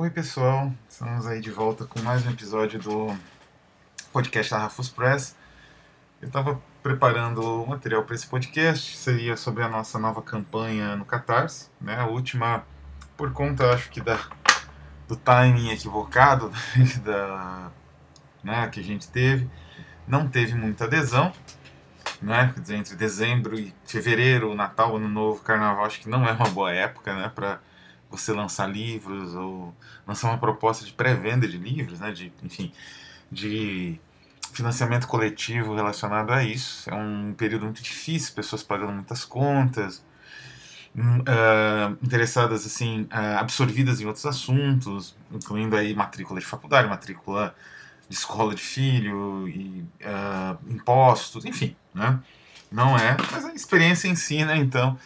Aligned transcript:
Oi 0.00 0.08
pessoal, 0.08 0.72
estamos 0.88 1.26
aí 1.26 1.42
de 1.42 1.50
volta 1.50 1.84
com 1.84 2.00
mais 2.00 2.24
um 2.24 2.30
episódio 2.30 2.80
do 2.80 3.14
podcast 4.10 4.50
da 4.50 4.60
Rafus 4.60 4.88
Press. 4.88 5.36
Eu 6.22 6.28
estava 6.28 6.58
preparando 6.82 7.42
o 7.42 7.66
material 7.66 8.02
para 8.04 8.14
esse 8.14 8.26
podcast, 8.26 8.96
seria 8.96 9.36
sobre 9.36 9.62
a 9.62 9.68
nossa 9.68 9.98
nova 9.98 10.22
campanha 10.22 10.96
no 10.96 11.04
Catarse, 11.04 11.68
né? 11.78 11.96
A 11.96 12.06
última, 12.06 12.64
por 13.14 13.30
conta 13.34 13.74
acho 13.74 13.90
que 13.90 14.00
da, 14.00 14.18
do 15.06 15.16
timing 15.16 15.68
equivocado 15.68 16.50
da, 17.04 17.70
né, 18.42 18.68
que 18.68 18.80
a 18.80 18.82
gente 18.82 19.06
teve, 19.06 19.50
não 20.08 20.26
teve 20.26 20.54
muita 20.54 20.84
adesão, 20.84 21.30
né? 22.22 22.54
Entre 22.70 22.96
dezembro 22.96 23.54
e 23.54 23.74
fevereiro, 23.84 24.54
Natal, 24.54 24.96
Ano 24.96 25.10
Novo, 25.10 25.42
Carnaval, 25.42 25.84
acho 25.84 26.00
que 26.00 26.08
não 26.08 26.26
é 26.26 26.32
uma 26.32 26.48
boa 26.48 26.72
época, 26.72 27.14
né? 27.14 27.30
Para 27.34 27.60
você 28.10 28.32
lançar 28.32 28.66
livros 28.66 29.34
ou 29.34 29.74
lançar 30.06 30.28
uma 30.28 30.38
proposta 30.38 30.84
de 30.84 30.92
pré-venda 30.92 31.46
de 31.46 31.56
livros, 31.56 32.00
né? 32.00 32.10
De, 32.12 32.32
enfim, 32.42 32.72
de 33.30 34.00
financiamento 34.52 35.06
coletivo 35.06 35.74
relacionado 35.74 36.32
a 36.32 36.42
isso. 36.42 36.90
É 36.90 36.94
um 36.94 37.32
período 37.34 37.64
muito 37.64 37.82
difícil, 37.82 38.34
pessoas 38.34 38.62
pagando 38.62 38.92
muitas 38.92 39.24
contas, 39.24 40.04
uh, 40.96 41.96
interessadas 42.02 42.66
assim, 42.66 43.02
uh, 43.02 43.38
absorvidas 43.38 44.00
em 44.00 44.06
outros 44.06 44.26
assuntos, 44.26 45.16
incluindo 45.30 45.76
aí 45.76 45.94
matrícula 45.94 46.40
de 46.40 46.46
faculdade, 46.46 46.88
matrícula 46.88 47.54
de 48.08 48.16
escola 48.16 48.54
de 48.54 48.62
filho 48.62 49.48
e 49.48 49.84
uh, 50.02 50.58
impostos, 50.68 51.44
enfim, 51.44 51.76
né? 51.94 52.18
Não 52.70 52.96
é, 52.96 53.16
mas 53.32 53.44
a 53.44 53.52
experiência 53.52 54.08
ensina, 54.08 54.56
então. 54.56 54.98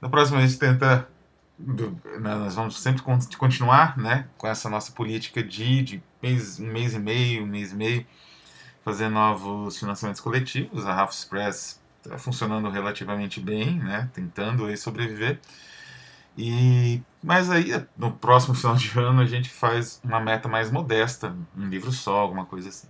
Na 0.00 0.08
próxima 0.08 0.40
gente 0.40 0.58
tenta 0.58 1.08
né, 1.58 2.34
nós 2.34 2.54
vamos 2.54 2.80
sempre 2.80 3.02
continuar 3.02 3.96
né, 3.96 4.26
com 4.36 4.46
essa 4.46 4.68
nossa 4.68 4.92
política 4.92 5.42
de, 5.42 5.82
de 5.82 6.02
mês, 6.22 6.58
um 6.58 6.66
mês 6.66 6.94
e 6.94 6.98
meio, 6.98 7.44
um 7.44 7.46
mês 7.46 7.72
e 7.72 7.76
meio, 7.76 8.06
fazer 8.84 9.08
novos 9.08 9.78
financiamentos 9.78 10.20
coletivos. 10.20 10.86
A 10.86 10.94
Rafa 10.94 11.12
Express 11.12 11.80
está 12.02 12.18
funcionando 12.18 12.68
relativamente 12.68 13.40
bem, 13.40 13.78
né, 13.78 14.10
tentando 14.12 14.66
aí 14.66 14.76
sobreviver. 14.76 15.40
E, 16.36 17.00
mas 17.22 17.48
aí, 17.48 17.70
no 17.96 18.12
próximo 18.12 18.54
final 18.54 18.74
de 18.76 18.98
ano, 18.98 19.20
a 19.20 19.26
gente 19.26 19.48
faz 19.48 20.00
uma 20.02 20.20
meta 20.20 20.48
mais 20.48 20.70
modesta, 20.70 21.34
um 21.56 21.66
livro 21.68 21.92
só, 21.92 22.18
alguma 22.18 22.44
coisa 22.44 22.68
assim. 22.68 22.88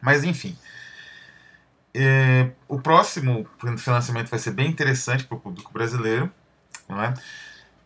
Mas, 0.00 0.22
enfim, 0.24 0.56
é, 1.94 2.52
o 2.68 2.80
próximo 2.80 3.46
financiamento 3.76 4.28
vai 4.28 4.38
ser 4.38 4.52
bem 4.52 4.68
interessante 4.68 5.24
para 5.24 5.36
o 5.36 5.40
público 5.40 5.72
brasileiro, 5.72 6.30
é? 6.88 7.14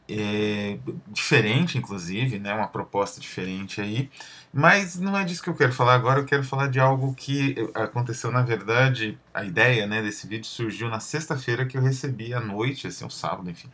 É, 0.09 0.79
diferente, 1.09 1.79
inclusive, 1.79 2.39
né, 2.39 2.55
uma 2.55 2.69
proposta 2.69 3.21
diferente 3.21 3.81
aí. 3.81 4.11
Mas 4.53 4.99
não 4.99 5.17
é 5.17 5.25
disso 5.25 5.43
que 5.43 5.51
eu 5.51 5.55
quero 5.55 5.73
falar 5.73 5.95
agora, 5.95 6.21
eu 6.21 6.25
quero 6.25 6.45
falar 6.45 6.69
de 6.69 6.81
algo 6.81 7.15
que 7.15 7.55
aconteceu, 7.75 8.31
na 8.33 8.43
verdade, 8.43 9.19
a 9.35 9.45
ideia 9.45 9.87
né, 9.87 10.01
desse 10.03 10.27
vídeo 10.27 10.47
surgiu 10.47 10.89
na 10.89 11.01
sexta-feira 11.01 11.67
que 11.67 11.77
eu 11.77 11.83
recebi 11.83 12.33
à 12.33 12.41
noite, 12.41 12.87
assim, 12.87 13.05
um 13.05 13.11
sábado, 13.11 13.51
enfim, 13.51 13.69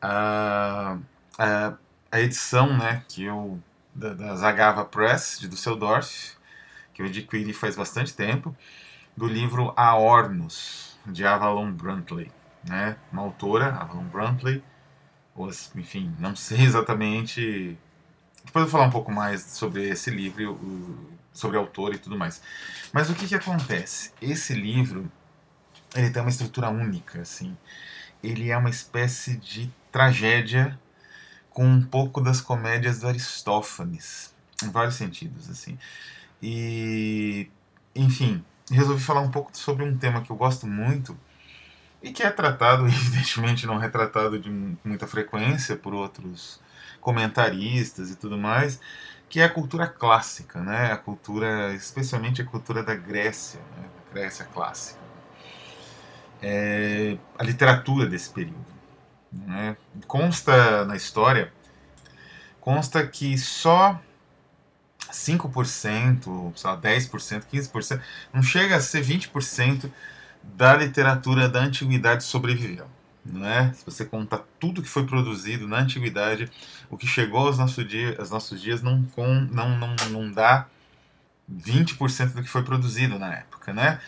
a, 0.00 0.96
a, 1.38 1.74
a 2.10 2.20
edição 2.20 2.76
né, 2.76 3.02
que 3.08 3.24
eu, 3.24 3.60
da, 3.94 4.14
da 4.14 4.36
Zagava 4.36 4.84
Press, 4.84 5.38
de 5.40 5.48
Düsseldorf, 5.48 6.36
que 6.94 7.02
eu 7.02 7.06
adquiri 7.06 7.52
faz 7.52 7.76
bastante 7.76 8.14
tempo, 8.14 8.56
do 9.16 9.26
livro 9.26 9.72
A 9.76 9.96
Ornos, 9.96 10.98
de 11.06 11.26
Avalon 11.26 11.72
Brantley, 11.72 12.30
né, 12.64 12.96
uma 13.12 13.22
autora, 13.22 13.74
Avalon 13.74 14.04
Brantley, 14.04 14.62
enfim, 15.76 16.14
não 16.18 16.34
sei 16.36 16.62
exatamente. 16.62 17.76
Depois 18.44 18.64
eu 18.64 18.70
vou 18.70 18.70
falar 18.70 18.86
um 18.86 18.90
pouco 18.90 19.12
mais 19.12 19.42
sobre 19.42 19.88
esse 19.88 20.10
livro, 20.10 20.58
sobre 21.32 21.56
o 21.56 21.60
autor 21.60 21.94
e 21.94 21.98
tudo 21.98 22.16
mais. 22.16 22.40
Mas 22.92 23.10
o 23.10 23.14
que, 23.14 23.26
que 23.26 23.34
acontece? 23.34 24.12
Esse 24.20 24.54
livro 24.54 25.10
ele 25.94 26.10
tem 26.10 26.22
uma 26.22 26.30
estrutura 26.30 26.68
única, 26.68 27.20
assim. 27.20 27.56
Ele 28.22 28.50
é 28.50 28.56
uma 28.56 28.70
espécie 28.70 29.36
de 29.36 29.70
tragédia 29.92 30.78
com 31.50 31.66
um 31.66 31.82
pouco 31.82 32.20
das 32.20 32.40
comédias 32.40 33.00
do 33.00 33.08
Aristófanes, 33.08 34.34
em 34.62 34.70
vários 34.70 34.96
sentidos, 34.96 35.48
assim. 35.50 35.78
E, 36.42 37.50
enfim, 37.94 38.44
resolvi 38.70 39.02
falar 39.02 39.20
um 39.20 39.30
pouco 39.30 39.56
sobre 39.56 39.84
um 39.84 39.96
tema 39.96 40.22
que 40.22 40.30
eu 40.30 40.36
gosto 40.36 40.66
muito, 40.66 41.18
e 42.02 42.12
que 42.12 42.22
é 42.22 42.30
tratado, 42.30 42.86
evidentemente 42.88 43.66
não 43.66 43.78
retratado 43.78 44.38
de 44.38 44.50
muita 44.84 45.06
frequência 45.06 45.76
por 45.76 45.94
outros 45.94 46.60
comentaristas 47.00 48.10
e 48.10 48.16
tudo 48.16 48.36
mais, 48.36 48.80
que 49.28 49.40
é 49.40 49.44
a 49.44 49.48
cultura 49.48 49.86
clássica, 49.86 50.60
né? 50.60 50.92
A 50.92 50.96
cultura, 50.96 51.74
especialmente 51.74 52.40
a 52.40 52.44
cultura 52.44 52.82
da 52.82 52.94
Grécia, 52.94 53.60
né? 53.76 53.88
Grécia 54.12 54.44
clássica. 54.46 54.98
É, 56.40 57.18
a 57.38 57.42
literatura 57.42 58.06
desse 58.06 58.30
período. 58.30 58.64
Né? 59.30 59.76
Consta 60.06 60.84
na 60.86 60.96
história, 60.96 61.52
consta 62.60 63.06
que 63.06 63.36
só 63.36 64.00
5%, 65.10 66.52
sei 66.56 66.70
lá, 66.70 66.80
10%, 66.80 67.44
15%, 67.52 68.00
não 68.32 68.42
chega 68.42 68.76
a 68.76 68.80
ser 68.80 69.04
20% 69.04 69.90
da 70.56 70.76
literatura 70.76 71.48
da 71.48 71.60
antiguidade 71.60 72.24
sobreviveu. 72.24 72.86
Né? 73.24 73.72
Se 73.74 73.84
você 73.84 74.04
contar 74.04 74.44
tudo 74.58 74.82
que 74.82 74.88
foi 74.88 75.06
produzido 75.06 75.68
na 75.68 75.78
antiguidade, 75.78 76.50
o 76.88 76.96
que 76.96 77.06
chegou 77.06 77.46
aos 77.46 77.58
nossos 77.58 77.86
dias, 77.86 78.18
aos 78.18 78.30
nossos 78.30 78.60
dias 78.60 78.82
não, 78.82 79.04
com, 79.14 79.26
não, 79.52 79.76
não, 79.76 79.94
não 80.10 80.32
dá 80.32 80.66
20% 81.50 82.32
do 82.32 82.42
que 82.42 82.48
foi 82.48 82.62
produzido 82.62 83.18
na 83.18 83.34
época. 83.34 83.72
Né? 83.72 84.00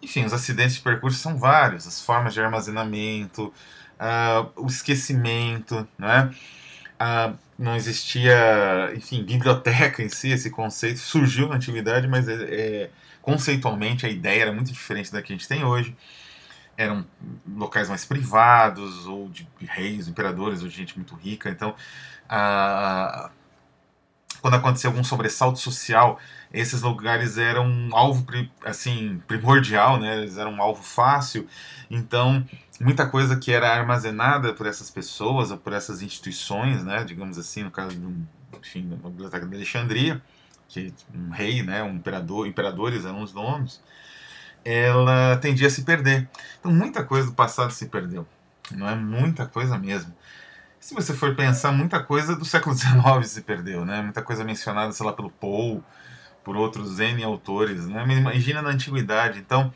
Enfim, 0.00 0.24
os 0.24 0.32
acidentes 0.32 0.76
de 0.76 0.80
percurso 0.80 1.18
são 1.18 1.36
vários, 1.36 1.86
as 1.86 2.00
formas 2.04 2.34
de 2.34 2.40
armazenamento, 2.40 3.52
uh, 4.00 4.50
o 4.56 4.66
esquecimento? 4.66 5.86
Uh, 5.98 7.36
não 7.58 7.76
existia, 7.76 8.92
enfim, 8.94 9.22
biblioteca 9.22 10.02
em 10.02 10.08
si, 10.08 10.30
esse 10.30 10.50
conceito 10.50 10.98
surgiu 10.98 11.48
na 11.48 11.56
antiguidade, 11.56 12.08
mas 12.08 12.26
é, 12.26 12.34
é 12.34 12.90
conceitualmente 13.22 14.04
a 14.04 14.10
ideia 14.10 14.42
era 14.42 14.52
muito 14.52 14.70
diferente 14.72 15.10
da 15.10 15.22
que 15.22 15.32
a 15.32 15.36
gente 15.36 15.48
tem 15.48 15.64
hoje. 15.64 15.96
Eram 16.76 17.06
locais 17.46 17.88
mais 17.88 18.04
privados, 18.04 19.06
ou 19.06 19.28
de 19.28 19.46
reis, 19.60 20.08
imperadores, 20.08 20.62
ou 20.62 20.68
de 20.68 20.74
gente 20.74 20.96
muito 20.96 21.14
rica. 21.14 21.48
Então, 21.48 21.74
quando 24.40 24.54
acontecia 24.54 24.90
algum 24.90 25.04
sobressalto 25.04 25.58
social, 25.58 26.18
esses 26.52 26.82
lugares 26.82 27.38
eram 27.38 27.66
um 27.66 27.96
alvo 27.96 28.26
assim 28.64 29.22
primordial, 29.28 30.00
né? 30.00 30.18
Eles 30.18 30.36
eram 30.36 30.54
um 30.54 30.62
alvo 30.62 30.82
fácil. 30.82 31.46
Então, 31.88 32.44
muita 32.80 33.06
coisa 33.08 33.36
que 33.36 33.52
era 33.52 33.72
armazenada 33.72 34.52
por 34.52 34.66
essas 34.66 34.90
pessoas 34.90 35.50
ou 35.52 35.58
por 35.58 35.72
essas 35.72 36.02
instituições, 36.02 36.82
né? 36.82 37.04
Digamos 37.04 37.38
assim, 37.38 37.62
no 37.62 37.70
caso 37.70 37.94
de 37.94 38.04
um, 38.04 38.26
enfim, 38.60 38.88
da 38.88 39.08
biblioteca 39.08 39.46
de 39.46 39.54
Alexandria, 39.54 40.20
que 40.72 40.92
um 41.14 41.30
rei, 41.30 41.62
né, 41.62 41.82
um 41.82 41.96
imperador, 41.96 42.46
imperadores 42.46 43.04
eram 43.04 43.22
os 43.22 43.32
nomes, 43.34 43.80
ela 44.64 45.36
tendia 45.36 45.66
a 45.66 45.70
se 45.70 45.82
perder. 45.82 46.28
Então 46.58 46.72
muita 46.72 47.04
coisa 47.04 47.28
do 47.28 47.34
passado 47.34 47.72
se 47.72 47.86
perdeu, 47.86 48.26
não 48.70 48.88
é 48.88 48.94
muita 48.94 49.46
coisa 49.46 49.78
mesmo. 49.78 50.14
Se 50.80 50.94
você 50.94 51.14
for 51.14 51.36
pensar, 51.36 51.70
muita 51.72 52.02
coisa 52.02 52.34
do 52.34 52.44
século 52.44 52.74
XIX 52.76 53.24
se 53.24 53.42
perdeu, 53.42 53.84
né? 53.84 54.02
Muita 54.02 54.22
coisa 54.22 54.42
mencionada, 54.44 54.92
sei 54.92 55.06
lá, 55.06 55.12
pelo 55.12 55.30
Poe, 55.30 55.80
por 56.42 56.56
outros 56.56 56.98
N 56.98 57.22
autores, 57.22 57.86
né? 57.86 58.02
Imagina 58.16 58.62
na 58.62 58.70
antiguidade, 58.70 59.38
então 59.38 59.72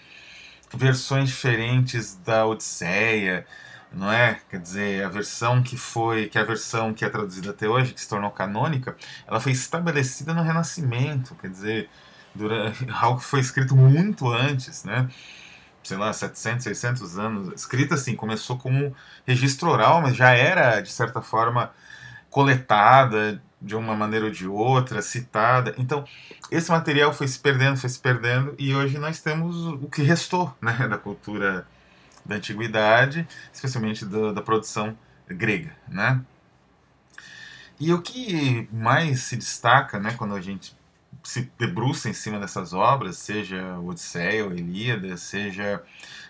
versões 0.75 1.29
diferentes 1.29 2.17
da 2.25 2.45
Odisseia, 2.47 3.47
não 3.97 4.13
é? 4.13 4.41
Quer 4.51 4.61
dizer, 4.61 5.05
a 5.05 5.09
versão 5.09 5.63
que 5.63 5.77
foi, 5.77 6.29
que 6.29 6.39
é 6.39 6.43
a 6.43 6.45
versão 6.45 6.93
que 6.93 7.05
é 7.05 7.09
traduzida 7.09 7.51
até 7.51 7.69
hoje, 7.69 7.95
que 7.95 8.01
se 8.01 8.09
tornou 8.09 8.31
canônica, 8.31 8.97
ela 9.27 9.41
foi 9.41 9.53
estabelecida 9.53 10.35
no 10.35 10.43
Renascimento, 10.43 11.35
quer 11.37 11.49
dizer, 11.49 11.91
durante, 12.35 12.87
algo 12.93 13.19
que 13.19 13.25
foi 13.25 13.41
escrito 13.41 13.75
muito 13.75 14.31
antes, 14.31 14.85
né? 14.85 15.09
Sei 15.83 15.97
lá, 15.97 16.13
700, 16.13 16.65
600 16.65 17.19
anos. 17.19 17.53
Escrita 17.55 17.95
assim, 17.95 18.15
começou 18.17 18.59
como 18.59 18.95
registro 19.27 19.71
oral, 19.71 20.03
mas 20.03 20.17
já 20.17 20.31
era, 20.33 20.81
de 20.81 20.91
certa 20.91 21.23
forma, 21.23 21.73
coletada 22.31 23.43
de 23.63 23.75
uma 23.75 23.95
maneira 23.95 24.27
ou 24.27 24.31
de 24.31 24.47
outra, 24.47 25.01
citada. 25.01 25.75
Então, 25.79 26.05
esse 26.51 26.71
material 26.71 27.13
foi 27.15 27.29
se 27.29 27.39
perdendo, 27.39 27.79
foi 27.79 27.89
se 27.89 27.99
perdendo, 27.99 28.55
e 28.59 28.75
hoje 28.75 28.99
nós 28.99 29.21
temos 29.21 29.57
o 29.67 29.89
que 29.89 30.03
restou 30.03 30.55
né, 30.61 30.73
da 30.89 30.99
cultura 30.99 31.67
da 32.27 32.37
antiguidade, 32.37 33.27
especialmente 33.53 34.05
da 34.05 34.43
produção 34.43 34.97
grega, 35.29 35.73
né? 35.89 36.21
E 37.79 37.93
o 37.93 38.01
que 38.01 38.69
mais 38.73 39.21
se 39.21 39.37
destaca, 39.37 39.99
né, 40.01 40.15
quando 40.17 40.35
a 40.35 40.41
gente 40.41 40.75
se 41.23 41.51
debruça 41.59 42.09
em 42.09 42.13
cima 42.13 42.39
dessas 42.39 42.73
obras, 42.73 43.19
seja 43.19 43.79
o 43.79 43.89
Odisseia, 43.89 44.45
ou 44.45 44.55
Ilíada, 44.55 45.17
seja 45.17 45.83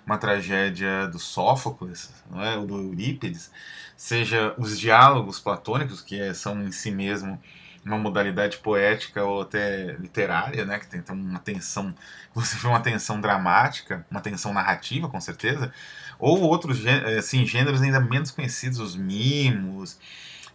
uma 0.04 0.18
tragédia 0.18 1.06
do 1.06 1.18
Sófocles, 1.18 2.10
não 2.30 2.42
é? 2.42 2.56
ou 2.56 2.66
do 2.66 2.78
Eurípides, 2.78 3.50
seja 3.96 4.54
os 4.56 4.78
diálogos 4.78 5.38
platônicos, 5.38 6.00
que 6.00 6.18
é, 6.18 6.32
são 6.32 6.62
em 6.62 6.72
si 6.72 6.90
mesmo 6.90 7.40
uma 7.86 7.98
modalidade 7.98 8.58
poética 8.58 9.24
ou 9.24 9.42
até 9.42 9.92
literária, 9.98 10.64
né, 10.64 10.78
que 10.78 10.88
tem 10.88 11.00
então, 11.00 11.14
uma 11.14 11.38
tensão, 11.38 11.94
inclusive 12.30 12.66
uma 12.66 12.80
tensão 12.80 13.20
dramática, 13.20 14.04
uma 14.10 14.20
tensão 14.20 14.52
narrativa, 14.52 15.08
com 15.08 15.20
certeza, 15.20 15.72
ou 16.18 16.40
outros 16.42 16.84
assim, 17.18 17.46
gêneros 17.46 17.80
ainda 17.82 18.00
menos 18.00 18.30
conhecidos, 18.30 18.80
os 18.80 18.96
mimos, 18.96 19.98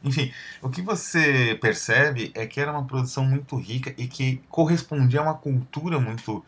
enfim, 0.04 0.34
o 0.62 0.70
que 0.70 0.82
você 0.82 1.58
percebe 1.62 2.32
é 2.36 2.46
que 2.48 2.60
era 2.60 2.72
uma 2.72 2.86
produção 2.86 3.24
muito 3.24 3.56
rica 3.56 3.94
e 3.98 4.08
que 4.08 4.42
correspondia 4.50 5.20
a 5.20 5.24
uma 5.24 5.36
cultura 5.36 6.00
muito, 6.00 6.44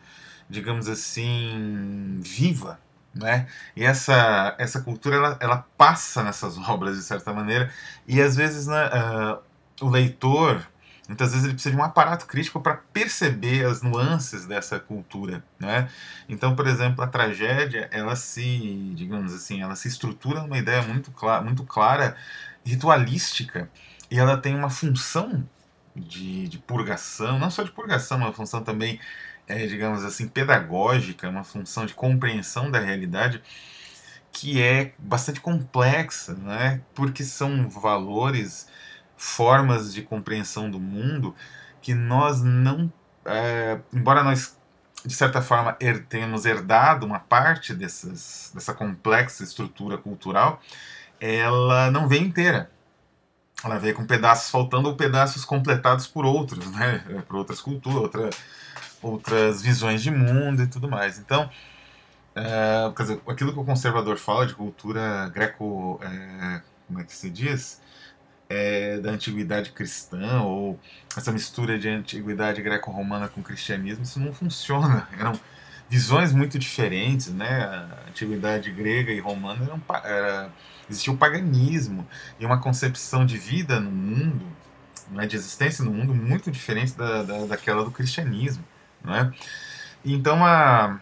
digamos 0.50 0.88
assim, 0.88 2.18
viva, 2.20 2.80
né? 3.14 3.46
E 3.76 3.84
essa, 3.84 4.56
essa 4.58 4.80
cultura 4.80 5.16
ela, 5.16 5.38
ela 5.40 5.66
passa 5.78 6.22
nessas 6.24 6.58
obras 6.68 6.96
de 6.96 7.04
certa 7.04 7.32
maneira 7.32 7.72
e 8.08 8.20
às 8.20 8.34
vezes 8.34 8.66
né, 8.66 8.88
uh, 8.88 9.38
o 9.80 9.88
leitor 9.88 10.66
muitas 11.08 11.30
vezes 11.30 11.44
ele 11.44 11.54
precisa 11.54 11.74
de 11.74 11.80
um 11.80 11.84
aparato 11.84 12.26
crítico 12.26 12.60
para 12.60 12.76
perceber 12.92 13.64
as 13.66 13.82
nuances 13.82 14.46
dessa 14.46 14.80
cultura, 14.80 15.44
né? 15.58 15.88
Então, 16.28 16.56
por 16.56 16.66
exemplo, 16.66 17.02
a 17.04 17.06
tragédia 17.06 17.88
ela 17.92 18.16
se, 18.16 18.92
digamos 18.94 19.32
assim, 19.34 19.60
ela 19.62 19.76
se 19.76 19.88
estrutura 19.88 20.42
numa 20.42 20.58
ideia 20.58 20.82
muito 20.82 21.10
clara, 21.10 21.42
muito 21.42 21.64
clara 21.64 22.16
ritualística 22.64 23.70
e 24.10 24.18
ela 24.18 24.36
tem 24.36 24.54
uma 24.54 24.70
função 24.70 25.46
de, 25.94 26.48
de 26.48 26.58
purgação, 26.58 27.38
não 27.38 27.50
só 27.50 27.62
de 27.62 27.70
purgação, 27.70 28.18
mas 28.18 28.28
uma 28.28 28.34
função 28.34 28.62
também, 28.62 28.98
é, 29.46 29.66
digamos 29.66 30.04
assim, 30.04 30.28
pedagógica, 30.28 31.28
uma 31.28 31.44
função 31.44 31.86
de 31.86 31.94
compreensão 31.94 32.70
da 32.70 32.80
realidade 32.80 33.42
que 34.34 34.60
é 34.60 34.92
bastante 34.98 35.40
complexa, 35.40 36.34
né? 36.34 36.80
porque 36.94 37.22
são 37.22 37.68
valores, 37.68 38.68
formas 39.16 39.92
de 39.92 40.02
compreensão 40.02 40.70
do 40.70 40.78
mundo 40.78 41.34
que 41.80 41.94
nós 41.94 42.42
não, 42.42 42.92
é, 43.24 43.78
embora 43.92 44.22
nós 44.22 44.56
de 45.04 45.14
certa 45.14 45.42
forma 45.42 45.76
her, 45.80 46.04
tenhamos 46.06 46.46
herdado 46.46 47.04
uma 47.04 47.18
parte 47.18 47.74
dessas, 47.74 48.50
dessa 48.54 48.72
complexa 48.72 49.44
estrutura 49.44 49.98
cultural, 49.98 50.60
ela 51.20 51.90
não 51.90 52.08
vem 52.08 52.24
inteira. 52.24 52.70
Ela 53.62 53.78
vem 53.78 53.92
com 53.92 54.06
pedaços 54.06 54.50
faltando 54.50 54.88
ou 54.88 54.96
pedaços 54.96 55.44
completados 55.44 56.06
por 56.06 56.24
outros, 56.24 56.70
né? 56.72 56.98
Por 57.26 57.36
outras 57.36 57.60
culturas, 57.60 57.98
outra, 57.98 58.30
outras 59.02 59.62
visões 59.62 60.02
de 60.02 60.10
mundo 60.10 60.62
e 60.62 60.66
tudo 60.66 60.88
mais. 60.88 61.18
Então, 61.18 61.50
é, 62.34 62.92
dizer, 62.98 63.20
aquilo 63.26 63.52
que 63.52 63.58
o 63.58 63.64
conservador 63.64 64.16
fala 64.16 64.46
de 64.46 64.54
cultura 64.54 65.30
greco, 65.32 66.00
é, 66.02 66.62
como 66.86 67.00
é 67.00 67.04
que 67.04 67.12
se 67.12 67.30
diz? 67.30 67.80
É, 68.48 68.98
da 68.98 69.10
antiguidade 69.10 69.70
cristã 69.70 70.42
ou 70.42 70.78
essa 71.16 71.32
mistura 71.32 71.78
de 71.78 71.88
antiguidade 71.88 72.60
greco-romana 72.60 73.26
com 73.26 73.42
cristianismo, 73.42 74.04
isso 74.04 74.20
não 74.20 74.34
funciona. 74.34 75.08
Eram 75.18 75.32
visões 75.88 76.32
muito 76.32 76.58
diferentes, 76.58 77.28
né? 77.32 77.64
A 77.64 78.08
antiguidade 78.08 78.70
grega 78.70 79.12
e 79.12 79.20
romana 79.20 79.64
eram, 79.64 79.82
era, 80.04 80.50
existia 80.88 81.12
o 81.12 81.16
paganismo 81.16 82.06
e 82.38 82.44
uma 82.44 82.60
concepção 82.60 83.24
de 83.24 83.38
vida 83.38 83.80
no 83.80 83.90
mundo, 83.90 84.46
né, 85.10 85.26
de 85.26 85.36
existência 85.36 85.84
no 85.84 85.90
mundo 85.90 86.14
muito 86.14 86.50
diferente 86.50 86.94
da, 86.94 87.22
da, 87.22 87.46
daquela 87.46 87.84
do 87.84 87.90
cristianismo, 87.90 88.64
né? 89.04 89.32
Então 90.04 90.44
a 90.44 91.00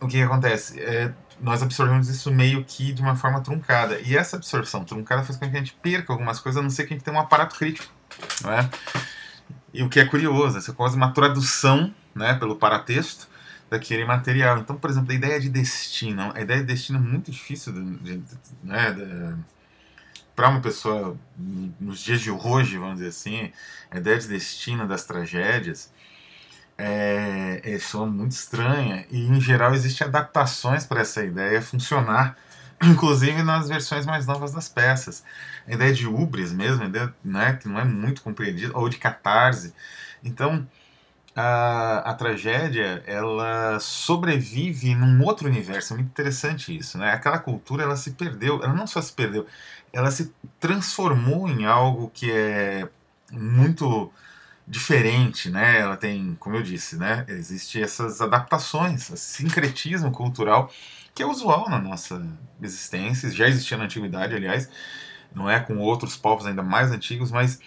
o 0.00 0.06
que, 0.06 0.16
que 0.16 0.22
acontece? 0.22 0.80
É, 0.80 1.12
nós 1.40 1.62
absorvemos 1.62 2.08
isso 2.08 2.30
meio 2.30 2.64
que 2.64 2.92
de 2.92 3.00
uma 3.00 3.16
forma 3.16 3.40
truncada. 3.40 3.98
E 4.00 4.16
essa 4.16 4.36
absorção 4.36 4.84
truncada 4.84 5.22
faz 5.22 5.38
com 5.38 5.50
que 5.50 5.56
a 5.56 5.58
gente 5.58 5.72
perca 5.74 6.12
algumas 6.12 6.38
coisas, 6.38 6.58
a 6.58 6.62
não 6.62 6.70
ser 6.70 6.86
que 6.86 6.94
a 6.94 6.96
gente 6.96 7.04
tenha 7.04 7.16
um 7.16 7.20
aparato 7.20 7.56
crítico. 7.56 7.92
Né? 8.44 8.70
E 9.72 9.82
o 9.82 9.88
que 9.88 10.00
é 10.00 10.04
curioso, 10.04 10.58
essa 10.58 10.72
quase 10.72 10.96
uma 10.96 11.12
tradução 11.12 11.94
né, 12.14 12.34
pelo 12.34 12.56
paratexto 12.56 13.28
daquele 13.70 14.04
material. 14.04 14.58
Então, 14.58 14.76
por 14.76 14.90
exemplo, 14.90 15.12
a 15.12 15.14
ideia 15.14 15.40
de 15.40 15.48
destino, 15.48 16.32
a 16.34 16.40
ideia 16.40 16.60
de 16.60 16.66
destino 16.66 16.98
é 16.98 17.02
muito 17.02 17.30
difícil 17.30 17.72
de, 17.72 18.18
de, 18.18 18.22
né, 18.62 18.92
de, 18.92 19.36
para 20.34 20.48
uma 20.48 20.60
pessoa 20.60 21.16
nos 21.38 22.00
dias 22.00 22.20
de 22.20 22.30
hoje, 22.30 22.76
vamos 22.76 22.96
dizer 22.96 23.08
assim, 23.08 23.52
a 23.90 23.98
ideia 23.98 24.18
de 24.18 24.26
destino 24.26 24.86
das 24.88 25.04
tragédias 25.04 25.92
é, 26.80 27.60
é 27.62 27.78
só 27.78 28.06
muito 28.06 28.32
estranha 28.32 29.06
e 29.10 29.26
em 29.26 29.40
geral 29.40 29.74
existem 29.74 30.06
adaptações 30.06 30.86
para 30.86 31.00
essa 31.00 31.22
ideia 31.22 31.60
funcionar, 31.60 32.36
inclusive 32.82 33.42
nas 33.42 33.68
versões 33.68 34.06
mais 34.06 34.26
novas 34.26 34.52
das 34.52 34.68
peças. 34.68 35.22
A 35.68 35.72
ideia 35.72 35.92
de 35.92 36.06
ubris 36.06 36.52
mesmo, 36.52 36.84
ideia 36.84 37.14
né, 37.22 37.54
que 37.54 37.68
não 37.68 37.78
é 37.78 37.84
muito 37.84 38.22
compreendida, 38.22 38.76
ou 38.76 38.88
de 38.88 38.96
catarse. 38.96 39.74
Então, 40.24 40.66
a, 41.36 41.98
a 42.10 42.14
tragédia 42.14 43.02
ela 43.06 43.78
sobrevive 43.78 44.94
num 44.94 45.22
outro 45.24 45.48
universo. 45.48 45.92
É 45.92 45.96
muito 45.96 46.08
interessante 46.08 46.76
isso, 46.76 46.98
né? 46.98 47.12
Aquela 47.12 47.38
cultura 47.38 47.82
ela 47.82 47.96
se 47.96 48.12
perdeu, 48.12 48.62
ela 48.62 48.72
não 48.74 48.86
só 48.86 49.00
se 49.02 49.12
perdeu, 49.12 49.46
ela 49.92 50.10
se 50.10 50.32
transformou 50.58 51.48
em 51.48 51.66
algo 51.66 52.10
que 52.14 52.30
é 52.30 52.88
muito 53.30 54.12
diferente, 54.70 55.50
né? 55.50 55.80
Ela 55.80 55.96
tem, 55.96 56.36
como 56.38 56.54
eu 56.54 56.62
disse, 56.62 56.96
né? 56.96 57.24
Existem 57.28 57.82
essas 57.82 58.20
adaptações, 58.20 59.10
esse 59.10 59.42
sincretismo 59.42 60.12
cultural 60.12 60.72
que 61.12 61.24
é 61.24 61.26
usual 61.26 61.68
na 61.68 61.80
nossa 61.80 62.24
existência, 62.62 63.28
já 63.32 63.48
existia 63.48 63.76
na 63.76 63.84
antiguidade, 63.84 64.32
aliás, 64.32 64.70
não 65.34 65.50
é 65.50 65.58
com 65.58 65.76
outros 65.78 66.16
povos 66.16 66.46
ainda 66.46 66.62
mais 66.62 66.92
antigos, 66.92 67.32
mas 67.32 67.60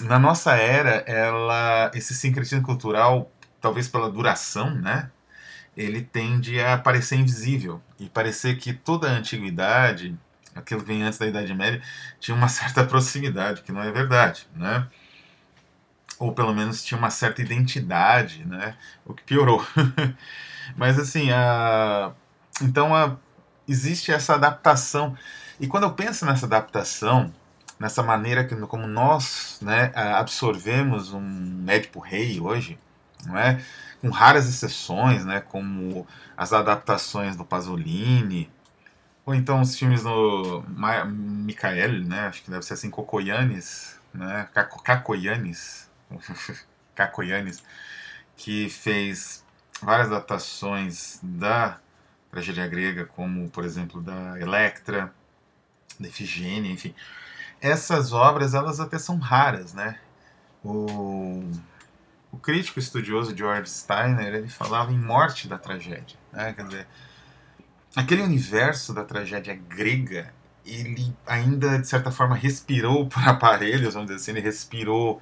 na 0.00 0.18
nossa 0.18 0.54
era, 0.54 1.04
ela, 1.06 1.90
esse 1.94 2.14
sincretismo 2.14 2.62
cultural, 2.62 3.30
talvez 3.60 3.86
pela 3.86 4.10
duração, 4.10 4.74
né, 4.74 5.10
ele 5.76 6.00
tende 6.00 6.58
a 6.58 6.78
parecer 6.78 7.16
invisível 7.16 7.80
e 7.98 8.08
parecer 8.08 8.56
que 8.56 8.72
toda 8.72 9.06
a 9.06 9.12
antiguidade, 9.12 10.18
aquilo 10.54 10.80
que 10.80 10.86
vem 10.86 11.02
antes 11.02 11.18
da 11.18 11.26
Idade 11.26 11.54
Média, 11.54 11.82
tinha 12.18 12.34
uma 12.34 12.48
certa 12.48 12.84
proximidade, 12.88 13.62
que 13.62 13.70
não 13.70 13.82
é 13.82 13.92
verdade, 13.92 14.48
né? 14.56 14.88
Ou 16.20 16.32
pelo 16.32 16.54
menos 16.54 16.84
tinha 16.84 16.96
uma 16.96 17.10
certa 17.10 17.42
identidade, 17.42 18.46
né? 18.46 18.76
O 19.04 19.12
que 19.12 19.24
piorou. 19.24 19.66
Mas 20.76 21.00
assim, 21.00 21.32
a... 21.32 22.12
então 22.62 22.94
a... 22.94 23.16
existe 23.66 24.12
essa 24.12 24.34
adaptação. 24.34 25.16
E 25.58 25.66
quando 25.66 25.84
eu 25.84 25.92
penso 25.92 26.24
nessa 26.24 26.46
adaptação, 26.46 27.32
nessa 27.78 28.04
maneira 28.04 28.44
que, 28.44 28.54
como 28.54 28.86
nós 28.86 29.58
né, 29.60 29.90
absorvemos 29.94 31.12
um 31.12 31.64
Édipo 31.66 31.98
Rei 31.98 32.38
hoje, 32.38 32.78
não 33.26 33.36
é? 33.36 33.60
com 34.00 34.08
raras 34.08 34.48
exceções, 34.48 35.24
né, 35.24 35.40
como 35.40 36.06
as 36.36 36.52
adaptações 36.52 37.36
do 37.36 37.44
Pasolini, 37.44 38.50
ou 39.26 39.34
então 39.34 39.60
os 39.60 39.76
filmes 39.76 40.02
do 40.02 40.64
Ma 40.68 41.04
Michael, 41.04 42.04
né, 42.04 42.20
acho 42.20 42.42
que 42.42 42.50
deve 42.50 42.64
ser 42.64 42.74
assim, 42.74 42.90
Cocoyanes, 42.90 43.98
né, 44.12 44.48
Cacoyanes, 44.54 45.89
Cacoyanes, 46.94 47.62
que 48.36 48.68
fez 48.68 49.44
várias 49.82 50.08
adaptações 50.08 51.18
da 51.22 51.78
tragédia 52.30 52.66
grega, 52.66 53.06
como, 53.06 53.48
por 53.50 53.64
exemplo, 53.64 54.00
da 54.00 54.38
Electra, 54.38 55.12
da 55.98 56.08
Efigênia, 56.08 56.70
enfim 56.70 56.94
essas 57.60 58.12
obras 58.12 58.54
elas 58.54 58.80
até 58.80 58.98
são 58.98 59.18
raras, 59.18 59.74
né? 59.74 59.98
O, 60.64 61.44
o 62.32 62.38
crítico 62.38 62.78
estudioso 62.78 63.36
George 63.36 63.70
Steiner 63.70 64.34
ele 64.34 64.48
falava 64.48 64.92
em 64.92 64.98
morte 64.98 65.46
da 65.46 65.58
tragédia, 65.58 66.18
né? 66.32 66.52
Quer 66.54 66.64
dizer, 66.64 66.86
aquele 67.94 68.22
universo 68.22 68.94
da 68.94 69.04
tragédia 69.04 69.54
grega 69.54 70.32
ele 70.64 71.14
ainda 71.26 71.78
de 71.78 71.88
certa 71.88 72.10
forma 72.10 72.34
respirou 72.34 73.06
por 73.10 73.26
aparelhos, 73.26 73.94
vamos 73.94 74.08
dizer 74.08 74.20
assim, 74.20 74.30
ele 74.32 74.40
respirou 74.40 75.20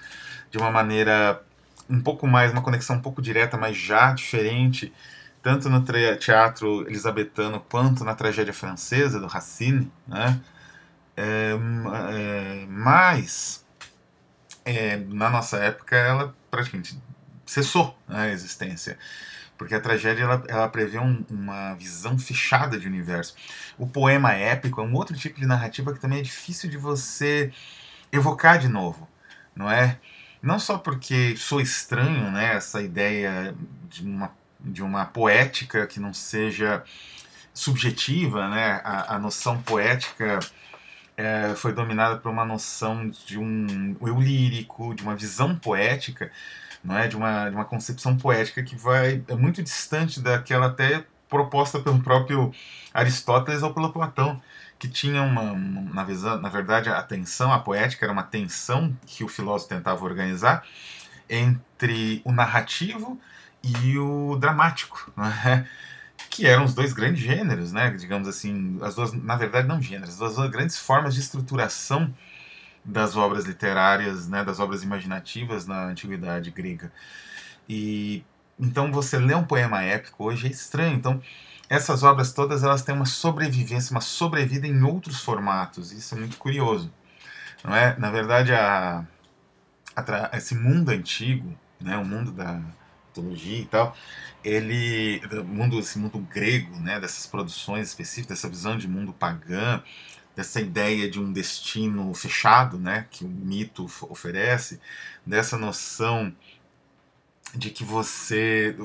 de 0.50 0.58
uma 0.58 0.70
maneira 0.70 1.42
um 1.88 2.00
pouco 2.00 2.26
mais, 2.26 2.52
uma 2.52 2.62
conexão 2.62 2.96
um 2.96 3.00
pouco 3.00 3.22
direta, 3.22 3.56
mas 3.56 3.76
já 3.76 4.12
diferente, 4.12 4.92
tanto 5.42 5.70
no 5.70 5.82
teatro 6.18 6.86
elisabetano 6.86 7.60
quanto 7.68 8.04
na 8.04 8.14
tragédia 8.14 8.52
francesa 8.52 9.18
do 9.18 9.26
Racine, 9.26 9.90
né? 10.06 10.40
É, 11.16 11.52
é, 12.12 12.66
mas, 12.68 13.64
é, 14.64 14.96
na 14.98 15.30
nossa 15.30 15.56
época, 15.58 15.96
ela 15.96 16.34
praticamente 16.50 17.00
cessou 17.44 17.98
né, 18.06 18.22
a 18.22 18.28
existência. 18.28 18.98
Porque 19.58 19.74
a 19.74 19.80
tragédia 19.80 20.22
ela, 20.22 20.44
ela 20.48 20.68
prevê 20.68 20.98
um, 20.98 21.24
uma 21.28 21.74
visão 21.74 22.18
fechada 22.18 22.78
de 22.78 22.86
universo. 22.86 23.34
O 23.76 23.86
poema 23.86 24.32
épico 24.32 24.80
é 24.80 24.84
um 24.84 24.94
outro 24.94 25.16
tipo 25.16 25.38
de 25.38 25.46
narrativa 25.46 25.92
que 25.92 26.00
também 26.00 26.20
é 26.20 26.22
difícil 26.22 26.70
de 26.70 26.78
você 26.78 27.52
evocar 28.12 28.58
de 28.58 28.68
novo, 28.68 29.06
não 29.54 29.70
é? 29.70 29.98
não 30.42 30.58
só 30.58 30.78
porque 30.78 31.36
sou 31.36 31.60
estranho, 31.60 32.30
né, 32.30 32.54
essa 32.54 32.80
ideia 32.82 33.54
de 33.88 34.02
uma, 34.02 34.30
de 34.60 34.82
uma 34.82 35.04
poética 35.06 35.86
que 35.86 36.00
não 36.00 36.14
seja 36.14 36.82
subjetiva, 37.52 38.48
né, 38.48 38.80
a, 38.84 39.16
a 39.16 39.18
noção 39.18 39.60
poética 39.62 40.38
é, 41.16 41.54
foi 41.56 41.72
dominada 41.72 42.16
por 42.16 42.30
uma 42.30 42.44
noção 42.44 43.10
de 43.26 43.38
um 43.38 43.96
eu 44.00 44.20
lírico, 44.20 44.94
de 44.94 45.02
uma 45.02 45.16
visão 45.16 45.56
poética, 45.56 46.30
não 46.88 46.96
é, 46.96 47.06
de 47.06 47.16
uma, 47.16 47.50
de 47.50 47.54
uma 47.54 47.64
concepção 47.64 48.16
poética 48.16 48.62
que 48.62 48.74
vai 48.74 49.22
é 49.28 49.34
muito 49.34 49.62
distante 49.62 50.20
daquela 50.20 50.66
até 50.66 51.04
proposta 51.28 51.78
pelo 51.78 52.02
próprio 52.02 52.50
Aristóteles 52.94 53.62
ou 53.62 53.74
pelo 53.74 53.92
Platão 53.92 54.40
que 54.78 54.88
tinha 54.88 55.22
uma, 55.22 55.54
na, 55.92 56.04
visão, 56.04 56.40
na 56.40 56.48
verdade, 56.48 56.88
a 56.88 57.02
tensão, 57.02 57.52
a 57.52 57.58
poética 57.58 58.06
era 58.06 58.12
uma 58.12 58.22
tensão 58.22 58.96
que 59.06 59.24
o 59.24 59.28
filósofo 59.28 59.68
tentava 59.68 60.04
organizar 60.04 60.64
entre 61.28 62.22
o 62.24 62.32
narrativo 62.32 63.20
e 63.62 63.98
o 63.98 64.36
dramático, 64.36 65.12
é? 65.44 65.66
que 66.30 66.46
eram 66.46 66.64
os 66.64 66.74
dois 66.74 66.92
grandes 66.92 67.22
gêneros, 67.22 67.72
né? 67.72 67.90
digamos 67.90 68.28
assim, 68.28 68.78
as 68.80 68.94
duas, 68.94 69.12
na 69.12 69.36
verdade, 69.36 69.66
não 69.66 69.82
gêneros, 69.82 70.22
as 70.22 70.36
duas 70.36 70.50
grandes 70.50 70.78
formas 70.78 71.14
de 71.14 71.20
estruturação 71.20 72.14
das 72.84 73.16
obras 73.16 73.44
literárias, 73.44 74.28
né? 74.28 74.44
das 74.44 74.60
obras 74.60 74.82
imaginativas 74.82 75.66
na 75.66 75.84
antiguidade 75.84 76.50
grega. 76.50 76.92
E 77.68 78.24
então 78.58 78.90
você 78.90 79.18
lê 79.18 79.34
um 79.34 79.44
poema 79.44 79.82
épico 79.82 80.24
hoje 80.24 80.46
é 80.46 80.50
estranho. 80.50 80.96
Então 80.96 81.22
essas 81.68 82.02
obras 82.02 82.32
todas 82.32 82.64
elas 82.64 82.82
têm 82.82 82.94
uma 82.94 83.06
sobrevivência, 83.06 83.92
uma 83.92 84.00
sobrevida 84.00 84.66
em 84.66 84.82
outros 84.82 85.20
formatos. 85.20 85.92
Isso 85.92 86.14
é 86.14 86.18
muito 86.18 86.38
curioso, 86.38 86.92
não 87.62 87.74
é? 87.74 87.96
Na 87.98 88.10
verdade, 88.10 88.54
a, 88.54 89.04
a 89.94 90.36
esse 90.36 90.54
mundo 90.54 90.90
antigo, 90.90 91.54
né, 91.80 91.96
o 91.98 92.04
mundo 92.04 92.32
da 92.32 92.60
mitologia 93.08 93.58
e 93.60 93.66
tal, 93.66 93.94
ele, 94.42 95.20
mundo, 95.44 95.78
esse 95.78 95.98
mundo 95.98 96.18
grego, 96.18 96.74
né, 96.80 96.98
dessas 96.98 97.26
produções 97.26 97.88
específicas, 97.88 98.38
dessa 98.38 98.48
visão 98.48 98.78
de 98.78 98.88
mundo 98.88 99.12
pagã, 99.12 99.82
dessa 100.38 100.60
ideia 100.60 101.10
de 101.10 101.18
um 101.18 101.32
destino 101.32 102.14
fechado, 102.14 102.78
né, 102.78 103.08
que 103.10 103.24
o 103.24 103.28
mito 103.28 103.90
oferece, 104.02 104.80
dessa 105.26 105.58
noção 105.58 106.32
de 107.56 107.70
que 107.70 107.82
você, 107.82 108.76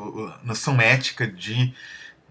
noção 0.43 0.81
ética 0.81 1.27
de 1.27 1.71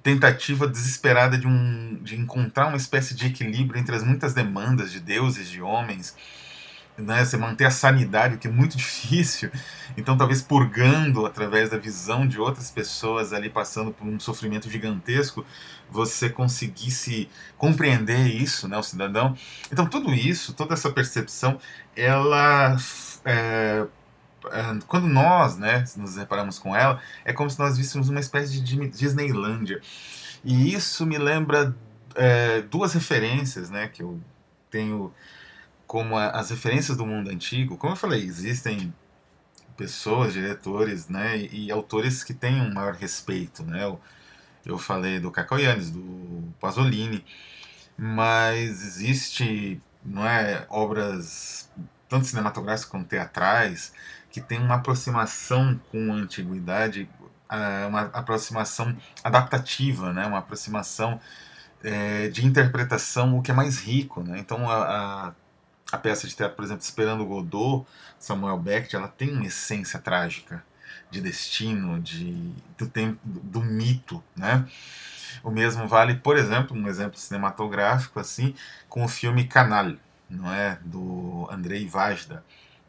tentativa 0.02 0.66
desesperada 0.66 1.38
de, 1.38 1.46
um, 1.46 2.00
de 2.02 2.18
encontrar 2.18 2.66
uma 2.66 2.76
espécie 2.76 3.14
de 3.14 3.28
equilíbrio 3.28 3.78
entre 3.78 3.94
as 3.94 4.02
muitas 4.02 4.34
demandas 4.34 4.90
de 4.90 4.98
deuses, 4.98 5.48
de 5.48 5.62
homens, 5.62 6.16
né, 7.02 7.24
você 7.24 7.36
manter 7.36 7.64
a 7.64 7.70
sanidade, 7.70 8.36
o 8.36 8.38
que 8.38 8.48
é 8.48 8.50
muito 8.50 8.76
difícil. 8.78 9.50
Então, 9.96 10.16
talvez 10.16 10.40
purgando 10.40 11.26
através 11.26 11.70
da 11.70 11.76
visão 11.76 12.26
de 12.26 12.40
outras 12.40 12.70
pessoas 12.70 13.32
ali 13.32 13.50
passando 13.50 13.90
por 13.90 14.06
um 14.06 14.18
sofrimento 14.18 14.70
gigantesco, 14.70 15.44
você 15.90 16.30
conseguisse 16.30 17.28
compreender 17.58 18.26
isso, 18.26 18.66
né, 18.66 18.78
o 18.78 18.82
cidadão. 18.82 19.36
Então, 19.70 19.86
tudo 19.86 20.12
isso, 20.12 20.54
toda 20.54 20.74
essa 20.74 20.90
percepção, 20.90 21.58
ela 21.94 22.76
é, 23.24 23.86
é, 24.50 24.78
quando 24.86 25.06
nós 25.06 25.56
né, 25.56 25.84
nos 25.96 26.16
reparamos 26.16 26.58
com 26.58 26.74
ela, 26.74 27.00
é 27.24 27.32
como 27.32 27.48
se 27.50 27.58
nós 27.58 27.76
víssemos 27.76 28.08
uma 28.08 28.20
espécie 28.20 28.60
de 28.60 28.88
Disneylândia. 28.88 29.80
E 30.44 30.74
isso 30.74 31.06
me 31.06 31.18
lembra 31.18 31.74
é, 32.14 32.62
duas 32.62 32.94
referências 32.94 33.70
né, 33.70 33.88
que 33.88 34.02
eu 34.02 34.20
tenho 34.70 35.12
como 35.92 36.16
as 36.16 36.48
referências 36.48 36.96
do 36.96 37.04
mundo 37.04 37.28
antigo. 37.28 37.76
Como 37.76 37.92
eu 37.92 37.96
falei, 37.98 38.24
existem 38.24 38.94
pessoas, 39.76 40.32
diretores 40.32 41.06
né, 41.06 41.36
e, 41.36 41.66
e 41.66 41.70
autores 41.70 42.24
que 42.24 42.32
têm 42.32 42.62
um 42.62 42.72
maior 42.72 42.94
respeito. 42.94 43.62
Né? 43.62 43.84
Eu, 43.84 44.00
eu 44.64 44.78
falei 44.78 45.20
do 45.20 45.30
Cacau 45.30 45.58
Yannis, 45.58 45.90
do 45.90 46.50
Pasolini, 46.58 47.22
mas 47.94 48.82
existe 48.82 49.82
não 50.02 50.26
é, 50.26 50.64
obras 50.70 51.70
tanto 52.08 52.26
cinematográficas 52.26 52.86
quanto 52.86 53.08
teatrais 53.08 53.92
que 54.30 54.40
tem 54.40 54.58
uma 54.60 54.76
aproximação 54.76 55.78
com 55.90 56.10
a 56.10 56.16
antiguidade, 56.16 57.06
uma 57.86 58.04
aproximação 58.14 58.96
adaptativa, 59.22 60.10
né? 60.10 60.24
uma 60.24 60.38
aproximação 60.38 61.20
é, 61.84 62.28
de 62.28 62.46
interpretação, 62.46 63.36
o 63.36 63.42
que 63.42 63.50
é 63.50 63.54
mais 63.54 63.78
rico. 63.78 64.22
Né? 64.22 64.38
Então, 64.38 64.70
a, 64.70 65.28
a, 65.28 65.32
a, 65.92 65.98
peça 65.98 66.26
de 66.26 66.34
teatro, 66.34 66.56
por 66.56 66.64
exemplo, 66.64 66.82
Esperando 66.82 67.24
Godot, 67.24 67.86
Samuel 68.18 68.58
Beckett, 68.58 68.96
ela 68.96 69.08
tem 69.08 69.30
uma 69.30 69.46
essência 69.46 70.00
trágica 70.00 70.64
de 71.10 71.20
destino, 71.20 72.00
de, 72.00 72.52
do, 72.78 72.88
tempo, 72.88 73.20
do 73.24 73.60
mito. 73.60 74.22
Né? 74.34 74.66
O 75.44 75.50
mesmo 75.50 75.86
vale, 75.86 76.14
por 76.16 76.36
exemplo, 76.36 76.76
um 76.76 76.88
exemplo 76.88 77.18
cinematográfico 77.18 78.18
assim, 78.18 78.54
com 78.88 79.04
o 79.04 79.08
filme 79.08 79.46
Canal, 79.46 79.92
não 80.28 80.52
é, 80.52 80.78
do 80.84 81.46
Andrei 81.50 81.86
Vajda 81.86 82.42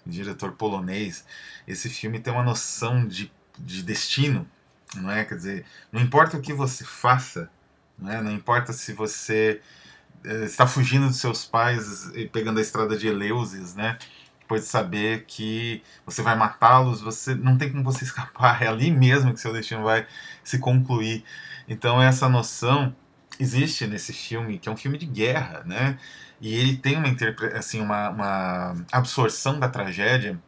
diretor 0.05 0.53
polonês, 0.53 1.25
esse 1.67 1.89
filme 1.89 2.19
tem 2.19 2.33
uma 2.33 2.43
noção 2.43 3.07
de, 3.07 3.31
de 3.57 3.81
destino, 3.81 4.47
não 4.95 5.09
é? 5.09 5.23
Quer 5.23 5.35
dizer, 5.35 5.65
não 5.91 6.01
importa 6.01 6.37
o 6.37 6.41
que 6.41 6.53
você 6.53 6.83
faça, 6.83 7.49
não, 7.97 8.11
é? 8.11 8.21
não 8.21 8.31
importa 8.31 8.73
se 8.73 8.93
você 8.93 9.61
está 10.23 10.67
fugindo 10.67 11.07
dos 11.07 11.17
seus 11.17 11.45
pais 11.45 12.11
e 12.15 12.27
pegando 12.27 12.59
a 12.59 12.61
estrada 12.61 12.97
de 12.97 13.07
Eleusis, 13.07 13.75
né? 13.75 13.97
Depois 14.39 14.61
de 14.61 14.67
saber 14.67 15.25
que 15.25 15.81
você 16.05 16.21
vai 16.21 16.35
matá-los, 16.35 17.01
você 17.01 17.33
não 17.35 17.57
tem 17.57 17.71
como 17.71 17.83
você 17.83 18.03
escapar, 18.05 18.61
é 18.61 18.67
ali 18.67 18.91
mesmo 18.91 19.33
que 19.33 19.39
seu 19.39 19.53
destino 19.53 19.83
vai 19.83 20.05
se 20.43 20.59
concluir. 20.59 21.23
Então 21.67 22.01
essa 22.01 22.27
noção 22.29 22.95
existe 23.39 23.87
nesse 23.87 24.13
filme, 24.13 24.59
que 24.59 24.69
é 24.69 24.71
um 24.71 24.77
filme 24.77 24.97
de 24.97 25.05
guerra, 25.05 25.63
né? 25.65 25.97
E 26.41 26.53
ele 26.55 26.77
tem 26.77 26.97
uma, 26.97 27.07
assim, 27.57 27.81
uma, 27.81 28.09
uma 28.09 28.75
absorção 28.91 29.59
da 29.59 29.69
tragédia 29.69 30.39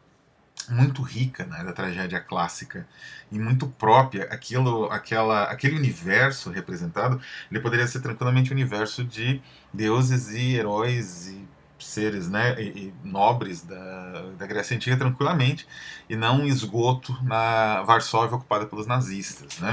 muito 0.68 1.02
rica, 1.02 1.44
né, 1.44 1.62
da 1.64 1.72
tragédia 1.72 2.20
clássica 2.20 2.86
e 3.30 3.38
muito 3.38 3.66
própria. 3.66 4.24
Aquilo, 4.24 4.86
aquela, 4.90 5.44
aquele 5.44 5.76
universo 5.76 6.50
representado, 6.50 7.20
ele 7.50 7.60
poderia 7.60 7.86
ser 7.86 8.00
tranquilamente 8.00 8.50
um 8.50 8.54
universo 8.54 9.04
de 9.04 9.40
deuses 9.72 10.30
e 10.30 10.56
heróis 10.56 11.28
e 11.28 11.46
seres 11.78 12.28
né, 12.28 12.60
e, 12.60 12.64
e 12.86 12.94
nobres 13.04 13.62
da, 13.62 14.30
da 14.38 14.46
Grécia 14.46 14.76
Antiga 14.76 14.96
tranquilamente, 14.96 15.66
e 16.08 16.16
não 16.16 16.40
um 16.40 16.46
esgoto 16.46 17.16
na 17.22 17.82
Varsóvia 17.82 18.36
ocupada 18.36 18.66
pelos 18.66 18.86
nazistas. 18.86 19.58
Né? 19.58 19.72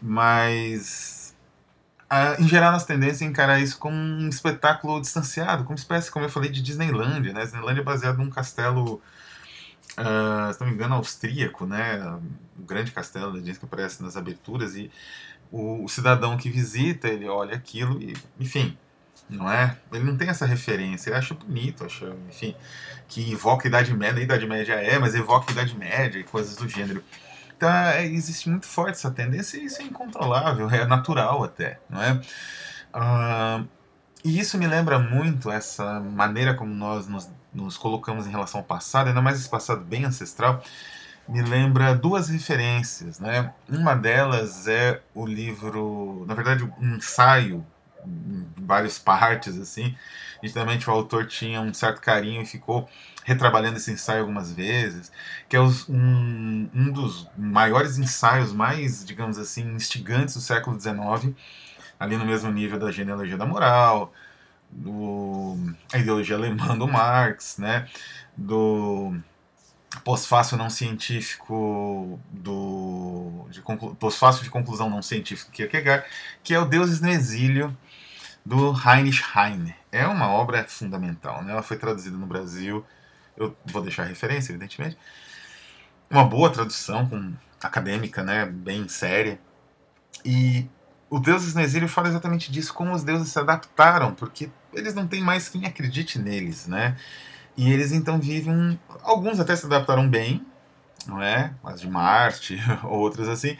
Mas 0.00 1.20
em 2.38 2.48
geral, 2.48 2.72
nas 2.72 2.84
tendências 2.84 3.22
a 3.22 3.24
encarar 3.24 3.60
isso 3.60 3.78
como 3.78 3.94
um 3.94 4.28
espetáculo 4.28 5.00
distanciado, 5.00 5.62
como 5.62 5.76
espécie, 5.76 6.10
como 6.10 6.24
eu 6.24 6.28
falei, 6.28 6.50
de 6.50 6.60
Disneylandia. 6.60 7.32
Né? 7.32 7.42
Disneylandia 7.44 7.82
é 7.82 7.84
baseado 7.84 8.18
num 8.18 8.28
castelo, 8.28 9.00
uh, 9.98 10.52
se 10.52 10.60
não 10.60 10.68
me 10.68 10.74
engano, 10.74 10.94
austríaco, 10.94 11.66
né? 11.66 12.00
um 12.58 12.64
grande 12.64 12.92
castelo 12.92 13.32
da 13.32 13.52
que 13.52 13.64
aparece 13.64 14.02
nas 14.02 14.16
aberturas, 14.16 14.76
e 14.76 14.90
o, 15.50 15.84
o, 15.84 15.88
cidadão 15.88 16.36
que 16.36 16.48
visita, 16.48 17.08
ele 17.08 17.28
olha 17.28 17.56
aquilo 17.56 18.00
e, 18.00 18.16
enfim, 18.38 18.76
não 19.28 19.50
é? 19.50 19.76
Ele 19.92 20.04
não 20.04 20.16
tem 20.16 20.28
essa 20.28 20.46
referência, 20.46 21.10
ele 21.10 21.16
acha 21.16 21.34
bonito, 21.34 21.84
acha, 21.84 22.14
enfim, 22.28 22.54
que 23.08 23.32
evoca 23.32 23.66
a 23.66 23.68
Idade 23.68 23.94
Média, 23.94 24.20
a 24.20 24.24
Idade 24.24 24.46
Média 24.46 24.74
é, 24.74 24.98
mas 24.98 25.14
evoca 25.14 25.50
a 25.50 25.52
Idade 25.52 25.76
Média 25.76 26.18
e 26.18 26.24
coisas 26.24 26.56
do 26.56 26.68
gênero. 26.68 27.02
Então, 27.56 27.70
é, 27.70 28.06
existe 28.06 28.48
muito 28.48 28.66
forte 28.66 28.92
essa 28.92 29.10
tendência 29.10 29.58
e 29.58 29.66
isso 29.66 29.82
é 29.82 29.84
incontrolável, 29.84 30.70
é 30.70 30.86
natural 30.86 31.44
até, 31.44 31.78
não 31.88 32.02
é? 32.02 32.12
Uh, 32.94 33.68
e 34.24 34.38
isso 34.38 34.58
me 34.58 34.66
lembra 34.66 34.98
muito 34.98 35.50
essa 35.50 36.00
maneira 36.00 36.54
como 36.54 36.74
nós 36.74 37.06
nos, 37.06 37.28
nos 37.52 37.76
colocamos 37.76 38.26
em 38.26 38.30
relação 38.30 38.60
ao 38.60 38.66
passado, 38.66 39.08
ainda 39.08 39.20
mais 39.20 39.38
esse 39.38 39.48
passado 39.48 39.82
bem 39.82 40.04
ancestral, 40.04 40.62
me 41.28 41.42
lembra 41.42 41.94
duas 41.94 42.28
referências, 42.28 43.20
né? 43.20 43.52
Uma 43.68 43.94
delas 43.94 44.66
é 44.66 45.00
o 45.14 45.26
livro, 45.26 46.24
na 46.26 46.34
verdade, 46.34 46.64
um 46.64 46.96
ensaio 46.96 47.64
em 48.06 48.46
várias 48.56 48.98
partes, 48.98 49.58
assim. 49.58 49.94
Nitidamente 50.42 50.88
o 50.88 50.92
autor 50.92 51.26
tinha 51.26 51.60
um 51.60 51.72
certo 51.72 52.00
carinho 52.00 52.42
e 52.42 52.46
ficou 52.46 52.88
retrabalhando 53.24 53.76
esse 53.76 53.92
ensaio 53.92 54.20
algumas 54.20 54.52
vezes, 54.52 55.12
que 55.48 55.54
é 55.54 55.60
os, 55.60 55.88
um, 55.88 56.68
um 56.74 56.90
dos 56.90 57.28
maiores 57.36 57.98
ensaios, 57.98 58.52
mais, 58.52 59.04
digamos 59.04 59.38
assim, 59.38 59.62
instigantes 59.74 60.34
do 60.34 60.40
século 60.40 60.80
XIX, 60.80 61.34
ali 61.98 62.16
no 62.16 62.24
mesmo 62.24 62.50
nível 62.50 62.78
da 62.78 62.90
genealogia 62.90 63.36
da 63.36 63.46
moral, 63.46 64.12
do, 64.70 65.56
a 65.92 65.98
ideologia 65.98 66.36
alemã 66.36 66.76
do 66.76 66.86
Marx, 66.88 67.58
né, 67.58 67.88
do 68.36 69.14
pós-fácil 70.04 70.56
não 70.56 70.70
científico 70.70 72.20
do 72.30 73.46
de 73.50 73.60
pós-fácil 73.98 74.44
de 74.44 74.50
conclusão 74.50 74.88
não 74.88 75.02
científica 75.02 75.50
Kierkegaard, 75.50 76.04
que 76.42 76.54
é 76.54 76.60
o 76.60 76.64
Deuses 76.64 77.00
no 77.00 77.08
Exílio 77.08 77.76
do 78.44 78.72
Heinrich 78.72 79.22
Heine. 79.36 79.74
É 79.92 80.06
uma 80.06 80.28
obra 80.28 80.64
fundamental, 80.68 81.42
né? 81.42 81.52
Ela 81.52 81.62
foi 81.62 81.76
traduzida 81.76 82.16
no 82.16 82.26
Brasil 82.26 82.84
Eu 83.36 83.56
vou 83.64 83.82
deixar 83.82 84.04
a 84.04 84.06
referência, 84.06 84.52
evidentemente. 84.52 84.96
Uma 86.08 86.24
boa 86.24 86.50
tradução, 86.50 87.08
com 87.08 87.32
acadêmica, 87.62 88.22
né, 88.22 88.46
bem 88.46 88.88
séria. 88.88 89.38
E 90.24 90.66
o 91.10 91.18
Deuses 91.18 91.54
no 91.54 91.60
Exílio 91.60 91.88
fala 91.88 92.08
exatamente 92.08 92.52
disso, 92.52 92.72
como 92.72 92.94
os 92.94 93.02
deuses 93.02 93.28
se 93.28 93.38
adaptaram, 93.38 94.14
porque 94.14 94.48
eles 94.72 94.94
não 94.94 95.08
têm 95.08 95.20
mais 95.20 95.48
quem 95.48 95.66
acredite 95.66 96.18
neles, 96.20 96.68
né? 96.68 96.96
E 97.56 97.70
eles 97.72 97.90
então 97.92 98.18
vivem. 98.20 98.78
Alguns 99.02 99.40
até 99.40 99.56
se 99.56 99.66
adaptaram 99.66 100.08
bem, 100.08 100.46
não 101.06 101.20
é? 101.20 101.52
As 101.64 101.80
de 101.80 101.88
Marte, 101.88 102.58
outros 102.84 103.28
assim. 103.28 103.56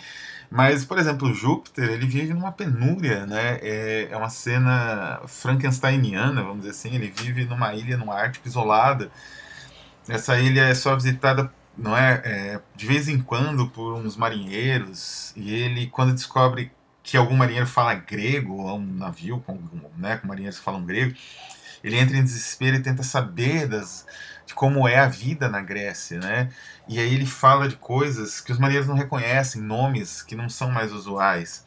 Mas, 0.51 0.85
por 0.85 0.99
exemplo, 0.99 1.33
Júpiter, 1.35 1.91
ele 1.91 2.07
vive 2.07 2.33
numa 2.35 2.53
penúria, 2.53 3.27
né? 3.27 3.59
É, 3.63 4.09
é 4.11 4.17
uma 4.17 4.31
cena 4.31 5.21
frankensteiniana, 5.27 6.43
vamos 6.43 6.59
dizer 6.59 6.71
assim. 6.71 6.95
Ele 6.95 7.11
vive 7.11 7.45
numa 7.45 7.75
ilha 7.75 7.97
no 7.97 8.13
Ártico 8.13 8.49
isolada. 8.49 9.11
Essa 10.09 10.39
ilha 10.41 10.63
é 10.63 10.75
só 10.75 10.95
visitada, 10.97 11.53
não 11.77 11.97
é? 11.97 12.23
é 12.25 12.61
de 12.77 12.87
vez 12.87 13.09
em 13.09 13.21
quando 13.21 13.69
por 13.69 13.95
uns 13.95 14.17
marinheiros. 14.17 15.33
E 15.37 15.53
ele, 15.53 15.89
quando 15.89 16.15
descobre 16.15 16.73
que 17.11 17.17
algum 17.17 17.37
marinheiro 17.37 17.67
fala 17.67 17.93
grego, 17.95 18.53
ou 18.53 18.79
um 18.79 18.87
navio 18.87 19.41
com, 19.41 19.59
né, 19.97 20.19
com 20.19 20.29
marinheiros 20.29 20.59
que 20.61 20.65
falam 20.65 20.87
grego, 20.87 21.13
ele 21.83 21.99
entra 21.99 22.17
em 22.17 22.23
desespero 22.23 22.77
e 22.77 22.83
tenta 22.83 23.03
saber 23.03 23.67
das, 23.67 24.07
de 24.47 24.55
como 24.55 24.87
é 24.87 24.97
a 24.97 25.09
vida 25.09 25.49
na 25.49 25.61
Grécia, 25.61 26.21
né? 26.21 26.51
E 26.87 27.01
aí 27.01 27.13
ele 27.13 27.27
fala 27.27 27.69
de 27.69 27.75
coisas 27.75 28.41
que 28.41 28.53
os 28.53 28.59
marinheiros 28.61 28.89
não 28.89 28.95
reconhecem, 28.95 29.61
nomes 29.61 30.23
que 30.23 30.37
não 30.37 30.49
são 30.49 30.71
mais 30.71 30.93
usuais. 30.93 31.67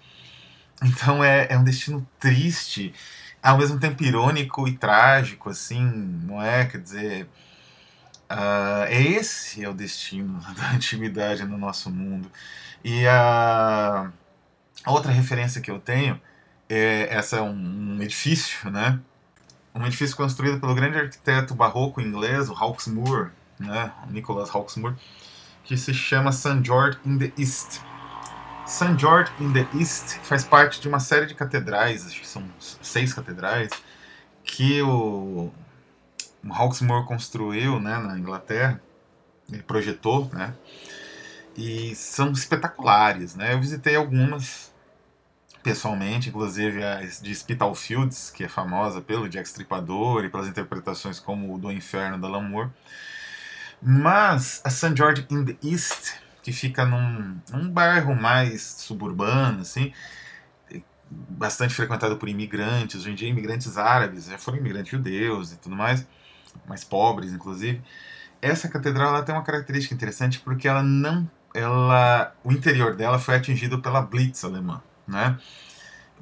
Então 0.82 1.22
é, 1.22 1.48
é 1.50 1.58
um 1.58 1.64
destino 1.64 2.08
triste, 2.18 2.94
ao 3.42 3.58
mesmo 3.58 3.78
tempo 3.78 4.02
irônico 4.02 4.66
e 4.66 4.78
trágico, 4.78 5.50
assim, 5.50 5.84
não 6.24 6.42
é? 6.42 6.66
Quer 6.66 6.80
dizer, 6.80 7.30
uh, 8.32 8.90
esse 8.90 9.62
é 9.62 9.68
o 9.68 9.74
destino 9.74 10.40
da 10.56 10.72
antiguidade 10.72 11.44
no 11.44 11.58
nosso 11.58 11.90
mundo. 11.92 12.32
E 12.82 13.06
a, 13.08 14.10
outra 14.92 15.12
referência 15.12 15.62
que 15.62 15.72
eu 15.72 15.80
tenho 15.80 16.20
é 16.70 17.08
essa 17.10 17.38
é 17.38 17.42
um, 17.42 17.96
um 17.98 18.02
edifício, 18.02 18.70
né? 18.70 19.00
um 19.76 19.86
edifício 19.86 20.16
construído 20.16 20.60
pelo 20.60 20.76
grande 20.76 20.98
arquiteto 20.98 21.56
barroco 21.56 22.00
inglês, 22.00 22.50
o 22.50 22.54
Hawksmoor, 22.54 23.32
né, 23.60 23.92
Nicholas 24.10 24.54
Hawksmoor, 24.54 24.96
que 25.64 25.76
se 25.78 25.94
chama 25.94 26.32
St. 26.32 26.64
George 26.64 26.98
in 27.06 27.18
the 27.18 27.32
East. 27.38 27.82
St. 28.68 28.98
George 28.98 29.32
in 29.40 29.52
the 29.52 29.68
East 29.78 30.20
faz 30.24 30.44
parte 30.44 30.80
de 30.80 30.88
uma 30.88 31.00
série 31.00 31.26
de 31.26 31.34
catedrais, 31.34 32.06
acho 32.06 32.22
que 32.22 32.28
são 32.28 32.44
seis 32.60 33.14
catedrais, 33.14 33.72
que 34.44 34.82
o, 34.82 35.52
o 36.44 36.54
Hawksmoor 36.54 37.06
construiu 37.06 37.80
né, 37.80 37.98
na 37.98 38.18
Inglaterra, 38.18 38.82
ele 39.52 39.64
projetou, 39.64 40.30
né, 40.32 40.54
e 41.58 41.96
são 41.96 42.32
espetaculares. 42.32 43.36
Né? 43.36 43.54
Eu 43.54 43.60
visitei 43.60 43.96
algumas, 43.96 44.73
pessoalmente, 45.64 46.30
inclusive 46.30 46.84
a 46.84 47.00
de 47.00 47.34
Spitalfields, 47.34 48.30
que 48.30 48.44
é 48.44 48.50
famosa 48.50 49.02
pelo 49.02 49.30
Jack 49.30 49.48
Stripador 49.48 50.26
e 50.26 50.30
pelas 50.30 50.48
interpretações 50.48 51.20
como 51.20 51.56
o 51.56 51.58
do 51.58 51.72
Inferno 51.72 52.20
da 52.20 52.28
Lamour. 52.28 52.70
Mas 53.82 54.62
a 54.64 54.70
St. 54.70 54.94
George 54.96 55.26
in 55.30 55.46
the 55.46 55.58
East, 55.64 56.16
que 56.42 56.52
fica 56.52 56.86
num, 56.86 57.38
num 57.52 57.70
bairro 57.70 58.14
mais 58.16 58.62
suburbano, 58.62 59.62
assim, 59.62 59.94
bastante 61.10 61.74
frequentado 61.74 62.18
por 62.18 62.28
imigrantes, 62.28 63.02
hoje 63.02 63.12
em 63.12 63.16
dia 63.16 63.30
imigrantes 63.30 63.78
árabes, 63.78 64.26
já 64.26 64.38
foram 64.38 64.58
imigrantes 64.58 64.92
judeus 64.92 65.54
e 65.54 65.58
tudo 65.58 65.76
mais, 65.76 66.06
mais 66.68 66.84
pobres 66.84 67.32
inclusive. 67.32 67.82
Essa 68.42 68.68
catedral 68.68 69.10
ela 69.10 69.24
tem 69.24 69.34
uma 69.34 69.44
característica 69.44 69.96
interessante 69.96 70.40
porque 70.40 70.68
ela 70.68 70.84
não, 70.84 71.30
ela, 71.54 72.36
o 72.44 72.52
interior 72.52 72.96
dela 72.96 73.18
foi 73.18 73.36
atingido 73.36 73.82
pela 73.82 74.02
Blitz 74.02 74.44
alemã 74.44 74.82
né? 75.08 75.38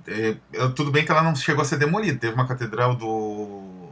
É, 0.08 0.36
tudo 0.76 0.92
bem 0.92 1.06
que 1.06 1.12
ela 1.12 1.22
não 1.22 1.36
chegou 1.36 1.62
a 1.62 1.66
ser 1.66 1.78
demolida. 1.78 2.18
Teve 2.18 2.34
uma 2.34 2.48
catedral 2.48 2.96
do 2.96 3.92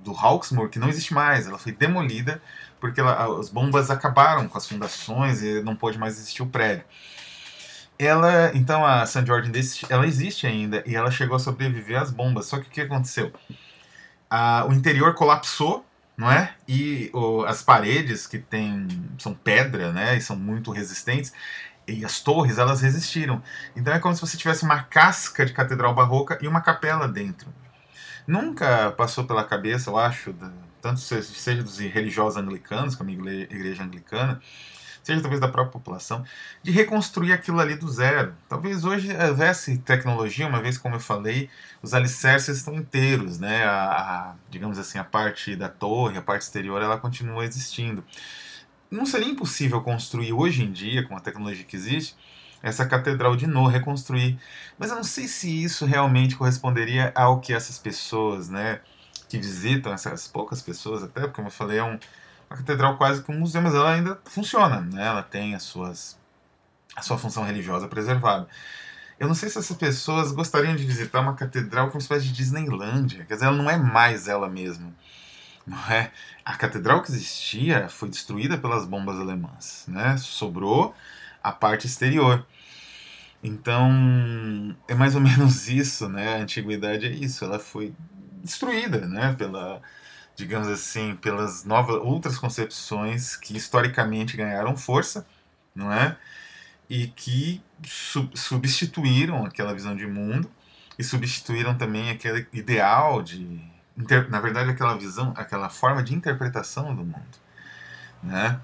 do 0.00 0.12
Hawksmoor 0.12 0.68
que 0.68 0.78
não 0.78 0.88
existe 0.88 1.12
mais. 1.12 1.46
Ela 1.46 1.58
foi 1.58 1.72
demolida 1.72 2.40
porque 2.80 3.00
ela, 3.00 3.38
as 3.38 3.48
bombas 3.48 3.90
acabaram 3.90 4.48
com 4.48 4.58
as 4.58 4.66
fundações 4.66 5.42
e 5.42 5.62
não 5.62 5.76
pôde 5.76 5.98
mais 5.98 6.14
existir 6.14 6.42
o 6.42 6.46
prédio. 6.46 6.84
Ela, 7.98 8.50
então 8.54 8.84
a 8.84 9.06
St. 9.06 9.24
George 9.24 9.52
ela 9.88 10.06
existe 10.06 10.46
ainda 10.46 10.82
e 10.86 10.96
ela 10.96 11.10
chegou 11.10 11.36
a 11.36 11.38
sobreviver 11.38 12.00
às 12.00 12.10
bombas. 12.10 12.46
Só 12.46 12.58
que 12.58 12.66
o 12.66 12.70
que 12.70 12.80
aconteceu? 12.80 13.32
A, 14.28 14.66
o 14.66 14.72
interior 14.72 15.14
colapsou, 15.14 15.86
não 16.16 16.30
é? 16.30 16.54
E 16.66 17.12
as 17.46 17.62
paredes 17.62 18.26
que 18.26 18.38
tem 18.38 18.88
são 19.18 19.34
pedra, 19.34 19.92
né? 19.92 20.16
E 20.16 20.20
são 20.20 20.34
muito 20.34 20.72
resistentes 20.72 21.32
e 21.86 22.04
as 22.04 22.20
torres 22.20 22.58
elas 22.58 22.80
resistiram. 22.80 23.42
Então 23.74 23.92
é 23.92 23.98
como 23.98 24.14
se 24.14 24.20
você 24.20 24.36
tivesse 24.36 24.64
uma 24.64 24.82
casca 24.82 25.44
de 25.44 25.52
catedral 25.52 25.94
barroca 25.94 26.38
e 26.40 26.48
uma 26.48 26.60
capela 26.60 27.08
dentro. 27.08 27.52
Nunca 28.26 28.92
passou 28.92 29.24
pela 29.24 29.44
cabeça, 29.44 29.90
eu 29.90 29.98
acho, 29.98 30.34
tanto 30.80 31.00
seja 31.00 31.62
dos 31.62 31.78
religiosos 31.78 32.36
anglicanos, 32.36 32.94
como 32.94 33.10
a 33.10 33.12
igreja 33.12 33.82
anglicana, 33.82 34.40
seja 35.02 35.20
talvez 35.20 35.40
da 35.40 35.48
própria 35.48 35.72
população, 35.72 36.24
de 36.62 36.70
reconstruir 36.70 37.32
aquilo 37.32 37.58
ali 37.58 37.74
do 37.74 37.88
zero. 37.90 38.34
Talvez 38.48 38.84
hoje 38.84 39.08
houvesse 39.12 39.76
tecnologia, 39.78 40.46
uma 40.46 40.62
vez 40.62 40.78
como 40.78 40.94
eu 40.94 41.00
falei, 41.00 41.50
os 41.82 41.92
alicerces 41.94 42.58
estão 42.58 42.74
inteiros, 42.74 43.40
né? 43.40 43.64
A, 43.64 43.90
a, 43.90 44.34
digamos 44.48 44.78
assim, 44.78 44.98
a 44.98 45.04
parte 45.04 45.56
da 45.56 45.68
torre, 45.68 46.16
a 46.18 46.22
parte 46.22 46.42
exterior, 46.42 46.80
ela 46.80 46.98
continua 46.98 47.44
existindo 47.44 48.04
não 48.92 49.06
seria 49.06 49.28
impossível 49.28 49.80
construir 49.80 50.32
hoje 50.32 50.62
em 50.62 50.70
dia, 50.70 51.06
com 51.06 51.16
a 51.16 51.20
tecnologia 51.20 51.64
que 51.64 51.76
existe, 51.76 52.14
essa 52.62 52.86
catedral 52.86 53.34
de 53.34 53.46
novo, 53.46 53.68
reconstruir. 53.68 54.38
Mas 54.78 54.90
eu 54.90 54.96
não 54.96 55.04
sei 55.04 55.26
se 55.26 55.64
isso 55.64 55.84
realmente 55.84 56.36
corresponderia 56.36 57.10
ao 57.14 57.40
que 57.40 57.52
essas 57.52 57.78
pessoas, 57.78 58.48
né, 58.48 58.80
que 59.28 59.38
visitam, 59.38 59.92
essas 59.92 60.28
poucas 60.28 60.60
pessoas, 60.62 61.02
até 61.02 61.22
porque, 61.22 61.34
como 61.34 61.48
eu 61.48 61.52
falei, 61.52 61.78
é 61.78 61.84
um, 61.84 61.98
uma 62.48 62.56
catedral 62.56 62.96
quase 62.96 63.22
que 63.22 63.32
um 63.32 63.38
museu, 63.38 63.62
mas 63.62 63.74
ela 63.74 63.92
ainda 63.92 64.20
funciona, 64.26 64.80
né, 64.80 65.06
ela 65.06 65.22
tem 65.22 65.54
as 65.54 65.62
suas, 65.62 66.18
a 66.94 67.02
sua 67.02 67.18
função 67.18 67.44
religiosa 67.44 67.88
preservada. 67.88 68.46
Eu 69.18 69.26
não 69.28 69.34
sei 69.34 69.48
se 69.48 69.58
essas 69.58 69.76
pessoas 69.76 70.32
gostariam 70.32 70.74
de 70.76 70.84
visitar 70.84 71.20
uma 71.20 71.34
catedral 71.34 71.86
como 71.86 71.96
uma 71.96 72.02
espécie 72.02 72.26
de 72.26 72.32
Disneylândia, 72.32 73.24
quer 73.24 73.34
dizer, 73.34 73.46
ela 73.46 73.56
não 73.56 73.70
é 73.70 73.76
mais 73.76 74.28
ela 74.28 74.48
mesma. 74.48 74.92
Não 75.66 75.78
é? 75.90 76.10
A 76.44 76.56
catedral 76.56 77.02
que 77.02 77.10
existia 77.10 77.88
foi 77.88 78.08
destruída 78.08 78.58
pelas 78.58 78.84
bombas 78.84 79.18
alemãs, 79.18 79.84
né? 79.88 80.16
Sobrou 80.16 80.94
a 81.42 81.52
parte 81.52 81.86
exterior. 81.86 82.44
Então, 83.42 84.76
é 84.88 84.94
mais 84.94 85.14
ou 85.14 85.20
menos 85.22 85.68
isso, 85.68 86.08
né? 86.08 86.36
A 86.36 86.42
antiguidade 86.42 87.06
é 87.06 87.10
isso, 87.10 87.44
ela 87.44 87.58
foi 87.58 87.94
destruída, 88.42 89.06
né, 89.06 89.34
pela 89.38 89.80
digamos 90.34 90.66
assim, 90.68 91.14
pelas 91.16 91.64
novas 91.64 91.96
outras 91.96 92.38
concepções 92.38 93.36
que 93.36 93.56
historicamente 93.56 94.36
ganharam 94.36 94.76
força, 94.76 95.26
não 95.74 95.92
é? 95.92 96.16
E 96.88 97.06
que 97.08 97.62
sub 97.84 98.36
substituíram 98.36 99.44
aquela 99.44 99.74
visão 99.74 99.94
de 99.94 100.06
mundo 100.06 100.50
e 100.98 101.04
substituíram 101.04 101.76
também 101.76 102.10
aquele 102.10 102.46
ideal 102.52 103.22
de 103.22 103.60
na 103.96 104.40
verdade, 104.40 104.70
aquela 104.70 104.96
visão, 104.96 105.32
aquela 105.36 105.68
forma 105.68 106.02
de 106.02 106.14
interpretação 106.14 106.94
do 106.94 107.04
mundo. 107.04 107.42
Né? 108.22 108.60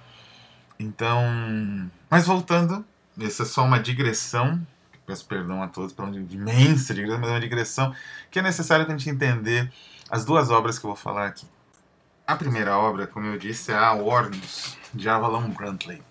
Então, 0.79 1.91
mas 2.09 2.27
voltando, 2.27 2.85
essa 3.21 3.43
é 3.43 3.47
só 3.47 3.65
uma 3.65 3.81
digressão, 3.81 4.65
peço 5.07 5.27
perdão 5.27 5.63
a 5.63 5.69
todos 5.69 5.93
pela 5.93 6.09
imensa 6.09 6.95
digressão, 6.95 7.21
mas 7.21 7.31
é 7.31 7.33
uma 7.33 7.41
digressão 7.41 7.95
que 8.31 8.39
é 8.39 8.43
necessária 8.43 8.85
para 8.85 8.95
a 8.95 8.99
gente 8.99 9.11
entender 9.11 9.73
as 10.11 10.25
duas 10.25 10.51
obras 10.51 10.79
que 10.79 10.87
eu 10.87 10.91
vou 10.91 10.97
falar 10.97 11.27
aqui. 11.27 11.47
A 12.27 12.37
primeira 12.37 12.77
obra, 12.77 13.07
como 13.07 13.27
eu 13.27 13.39
disse, 13.39 13.73
é 13.73 13.77
a 13.77 13.95
Ornos, 13.95 14.77
de 14.95 15.09
Avalon 15.09 15.49
Brantley. 15.49 16.03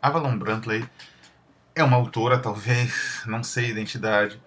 Avalon 0.00 0.38
Brantley 0.38 0.88
é 1.74 1.82
uma 1.82 1.96
autora, 1.96 2.38
talvez, 2.38 3.22
não 3.26 3.42
sei 3.42 3.66
a 3.66 3.68
identidade. 3.68 4.40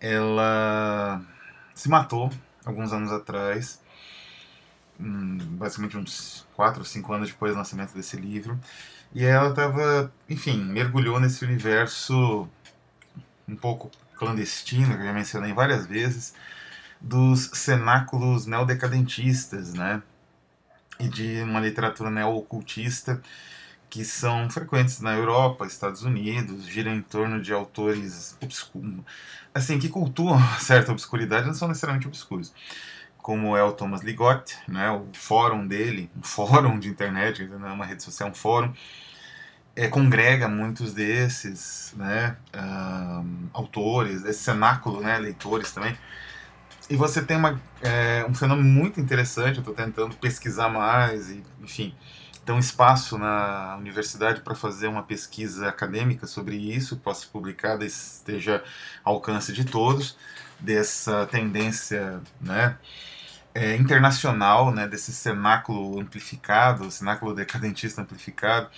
Ela 0.00 1.22
se 1.74 1.88
matou 1.88 2.30
alguns 2.64 2.92
anos 2.92 3.12
atrás, 3.12 3.80
hum, 4.98 5.38
basicamente 5.52 5.96
uns 5.96 6.46
4 6.54 6.80
ou 6.80 6.84
5 6.84 7.12
anos 7.12 7.28
depois 7.30 7.52
do 7.52 7.58
lançamento 7.58 7.94
desse 7.94 8.16
livro. 8.16 8.58
E 9.14 9.24
ela 9.24 9.50
estava, 9.50 10.12
enfim, 10.28 10.62
mergulhou 10.64 11.20
nesse 11.20 11.44
universo 11.44 12.48
um 13.46 13.56
pouco 13.56 13.90
clandestino, 14.16 14.94
que 14.94 15.02
eu 15.02 15.06
já 15.06 15.12
mencionei 15.12 15.52
várias 15.52 15.86
vezes, 15.86 16.34
dos 17.00 17.50
cenáculos 17.52 18.46
neodecadentistas, 18.46 19.74
né? 19.74 20.02
E 20.98 21.08
de 21.08 21.42
uma 21.42 21.60
literatura 21.60 22.10
neo-ocultista 22.10 23.20
que 23.92 24.06
são 24.06 24.48
frequentes 24.48 25.02
na 25.02 25.12
Europa, 25.12 25.66
Estados 25.66 26.02
Unidos, 26.02 26.64
giram 26.64 26.94
em 26.94 27.02
torno 27.02 27.42
de 27.42 27.52
autores 27.52 28.34
assim, 29.54 29.78
que 29.78 29.90
cultuam 29.90 30.40
certa 30.58 30.92
obscuridade, 30.92 31.46
não 31.46 31.52
são 31.52 31.68
necessariamente 31.68 32.08
obscuros, 32.08 32.54
como 33.18 33.54
é 33.54 33.62
o 33.62 33.70
Thomas 33.70 34.00
Ligotti, 34.00 34.56
né, 34.66 34.90
o 34.90 35.06
fórum 35.12 35.68
dele, 35.68 36.10
um 36.16 36.22
fórum 36.22 36.78
de 36.78 36.88
internet, 36.88 37.46
não 37.46 37.68
é 37.68 37.72
uma 37.72 37.84
rede 37.84 38.02
social, 38.02 38.30
é 38.30 38.32
um 38.32 38.34
fórum, 38.34 38.72
é, 39.76 39.88
congrega 39.88 40.48
muitos 40.48 40.94
desses 40.94 41.92
né, 41.94 42.38
um, 42.56 43.48
autores, 43.52 44.24
esse 44.24 44.42
cenáculo, 44.42 45.02
né, 45.02 45.18
leitores 45.18 45.70
também. 45.70 45.94
E 46.88 46.96
você 46.96 47.22
tem 47.22 47.36
uma, 47.36 47.60
é, 47.82 48.24
um 48.26 48.34
fenômeno 48.34 48.66
muito 48.66 48.98
interessante, 48.98 49.56
eu 49.56 49.60
estou 49.60 49.74
tentando 49.74 50.16
pesquisar 50.16 50.70
mais, 50.70 51.28
e, 51.28 51.42
enfim, 51.60 51.94
um 52.50 52.58
espaço 52.58 53.16
na 53.16 53.76
universidade 53.76 54.40
para 54.40 54.54
fazer 54.54 54.88
uma 54.88 55.02
pesquisa 55.02 55.68
acadêmica 55.68 56.26
sobre 56.26 56.56
isso, 56.56 56.96
possa 56.96 57.22
ser 57.22 57.28
publicada, 57.28 57.84
esteja 57.84 58.64
ao 59.04 59.14
alcance 59.14 59.52
de 59.52 59.64
todos, 59.64 60.16
dessa 60.58 61.26
tendência 61.26 62.20
né, 62.40 62.76
é, 63.54 63.76
internacional, 63.76 64.72
né, 64.72 64.88
desse 64.88 65.12
cenáculo 65.12 66.00
amplificado, 66.00 66.90
cenáculo 66.90 67.34
decadentista 67.34 68.02
amplificado, 68.02 68.68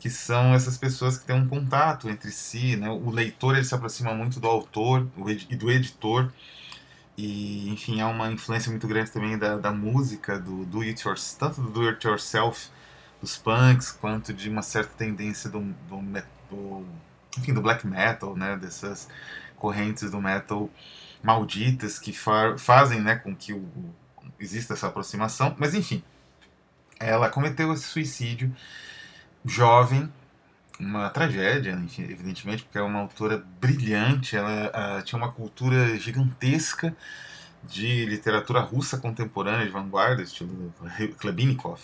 que 0.00 0.10
são 0.10 0.54
essas 0.54 0.76
pessoas 0.76 1.18
que 1.18 1.26
têm 1.26 1.36
um 1.36 1.48
contato 1.48 2.08
entre 2.08 2.30
si, 2.30 2.76
né? 2.76 2.88
O 2.88 3.10
leitor 3.10 3.56
ele 3.56 3.64
se 3.64 3.74
aproxima 3.74 4.14
muito 4.14 4.38
do 4.38 4.46
autor 4.46 5.08
e 5.48 5.56
do 5.56 5.70
editor 5.70 6.32
e 7.16 7.68
enfim 7.70 8.00
há 8.00 8.06
uma 8.06 8.30
influência 8.30 8.70
muito 8.70 8.86
grande 8.86 9.10
também 9.10 9.36
da, 9.36 9.56
da 9.56 9.72
música 9.72 10.38
do 10.38 10.64
do 10.66 10.82
it 10.82 11.04
yourself, 11.04 11.36
tanto 11.38 11.60
do 11.62 11.70
do 11.70 11.88
it 11.88 12.06
yourself 12.06 12.70
dos 13.20 13.36
punks 13.36 13.90
quanto 13.90 14.32
de 14.32 14.48
uma 14.48 14.62
certa 14.62 14.92
tendência 14.96 15.50
do, 15.50 15.60
do, 15.60 16.22
do 16.50 16.86
enfim 17.36 17.52
do 17.52 17.60
black 17.60 17.86
metal, 17.86 18.36
né? 18.36 18.56
Dessas 18.56 19.08
correntes 19.56 20.10
do 20.10 20.20
metal 20.20 20.70
malditas 21.22 21.98
que 21.98 22.12
fa 22.12 22.56
fazem, 22.56 23.00
né, 23.00 23.16
com 23.16 23.34
que 23.34 23.52
o, 23.52 23.68
exista 24.38 24.74
essa 24.74 24.86
aproximação. 24.86 25.54
Mas 25.58 25.74
enfim, 25.74 26.02
ela 26.98 27.28
cometeu 27.28 27.72
esse 27.72 27.84
suicídio 27.84 28.54
jovem, 29.44 30.12
uma 30.78 31.10
tragédia, 31.10 31.72
evidentemente, 31.98 32.62
porque 32.64 32.78
é 32.78 32.82
uma 32.82 33.00
autora 33.00 33.44
brilhante, 33.60 34.36
ela 34.36 34.98
uh, 34.98 35.02
tinha 35.02 35.18
uma 35.18 35.32
cultura 35.32 35.98
gigantesca 35.98 36.96
de 37.64 38.06
literatura 38.06 38.60
russa 38.60 38.96
contemporânea, 38.98 39.66
de 39.66 39.72
vanguarda, 39.72 40.22
estilo 40.22 40.72
Klebinikov, 41.18 41.80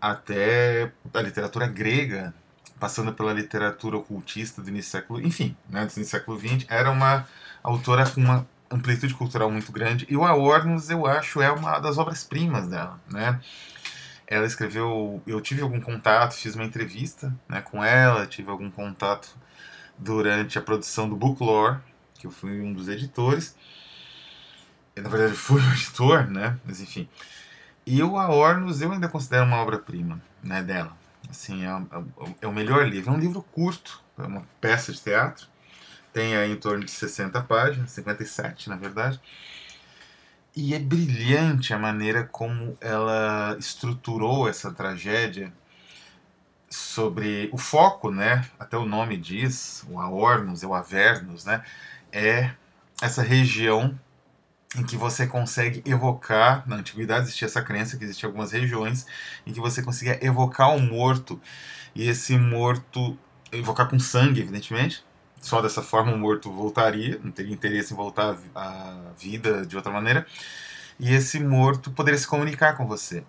até 0.00 0.92
a 1.12 1.20
literatura 1.20 1.66
grega, 1.66 2.34
passando 2.78 3.12
pela 3.12 3.32
literatura 3.32 3.96
ocultista 3.96 4.60
do 4.62 4.68
início 4.68 4.90
do 4.90 4.92
século, 4.92 5.20
enfim, 5.20 5.56
né, 5.68 5.80
do 5.80 5.84
início 5.84 6.02
do 6.02 6.06
século 6.06 6.38
XX, 6.38 6.66
era 6.68 6.90
uma 6.90 7.26
autora 7.62 8.08
com 8.08 8.20
uma 8.20 8.46
amplitude 8.70 9.14
cultural 9.14 9.50
muito 9.50 9.72
grande, 9.72 10.06
e 10.08 10.16
o 10.16 10.24
Aornos, 10.24 10.90
eu 10.90 11.06
acho, 11.06 11.40
é 11.40 11.50
uma 11.50 11.78
das 11.78 11.98
obras-primas 11.98 12.68
dela, 12.68 13.00
né, 13.10 13.40
ela 14.26 14.46
escreveu, 14.46 15.22
eu 15.26 15.40
tive 15.40 15.62
algum 15.62 15.80
contato, 15.80 16.34
fiz 16.34 16.54
uma 16.54 16.64
entrevista 16.64 17.32
né, 17.48 17.60
com 17.60 17.82
ela, 17.82 18.26
tive 18.26 18.50
algum 18.50 18.70
contato 18.70 19.28
durante 19.96 20.58
a 20.58 20.62
produção 20.62 21.08
do 21.08 21.16
Book 21.16 21.42
Lore, 21.42 21.78
que 22.18 22.26
eu 22.26 22.30
fui 22.30 22.60
um 22.60 22.72
dos 22.72 22.88
editores. 22.88 23.54
Eu, 24.94 25.02
na 25.02 25.08
verdade, 25.08 25.34
fui 25.34 25.60
o 25.60 25.70
editor, 25.72 26.28
né? 26.28 26.58
Mas 26.64 26.80
enfim. 26.80 27.08
E 27.86 28.02
o 28.02 28.18
Aornos 28.18 28.80
eu 28.82 28.90
ainda 28.90 29.08
considero 29.08 29.44
uma 29.44 29.58
obra-prima 29.58 30.20
né, 30.42 30.60
dela. 30.60 30.92
Assim, 31.30 31.64
é, 31.64 31.68
é, 31.68 32.34
é, 32.42 32.46
o 32.46 32.52
melhor 32.52 32.86
livro. 32.88 33.12
É 33.12 33.16
um 33.16 33.20
livro 33.20 33.42
curto, 33.52 34.02
é 34.18 34.22
uma 34.22 34.42
peça 34.60 34.92
de 34.92 35.00
teatro. 35.00 35.46
Tem 36.12 36.36
aí 36.36 36.50
em 36.50 36.56
torno 36.56 36.84
de 36.84 36.90
60 36.90 37.40
páginas, 37.42 37.92
57 37.92 38.68
na 38.68 38.76
verdade. 38.76 39.20
E 40.54 40.74
é 40.74 40.78
brilhante 40.80 41.72
a 41.72 41.78
maneira 41.78 42.24
como 42.24 42.76
ela 42.80 43.56
estruturou 43.58 44.48
essa 44.48 44.72
tragédia 44.72 45.52
sobre 46.68 47.48
o 47.52 47.58
foco, 47.58 48.10
né? 48.10 48.48
Até 48.58 48.76
o 48.76 48.86
nome 48.86 49.16
diz, 49.16 49.84
o 49.88 50.00
Aornos, 50.00 50.62
o 50.62 50.74
Avernus, 50.74 51.44
né? 51.44 51.62
É 52.10 52.52
essa 53.00 53.22
região 53.22 53.96
em 54.76 54.84
que 54.84 54.96
você 54.96 55.26
consegue 55.26 55.82
evocar, 55.84 56.66
na 56.68 56.76
antiguidade 56.76 57.24
existia 57.24 57.46
essa 57.46 57.62
crença 57.62 57.96
que 57.96 58.04
existiam 58.04 58.28
algumas 58.28 58.52
regiões 58.52 59.06
em 59.46 59.52
que 59.52 59.60
você 59.60 59.82
conseguia 59.82 60.24
evocar 60.24 60.70
um 60.70 60.80
morto 60.80 61.40
e 61.94 62.08
esse 62.08 62.36
morto 62.36 63.16
evocar 63.50 63.88
com 63.88 63.98
sangue, 63.98 64.40
evidentemente, 64.40 65.04
só 65.40 65.62
dessa 65.62 65.82
forma 65.82 66.12
o 66.12 66.18
morto 66.18 66.52
voltaria, 66.52 67.18
não 67.22 67.30
teria 67.30 67.52
interesse 67.52 67.92
em 67.92 67.96
voltar 67.96 68.36
à 68.54 69.12
vida 69.18 69.64
de 69.64 69.76
outra 69.76 69.92
maneira, 69.92 70.26
e 70.98 71.12
esse 71.14 71.38
morto 71.40 71.90
poderia 71.90 72.18
se 72.18 72.26
comunicar 72.26 72.76
com 72.76 72.86
você. 72.86 73.22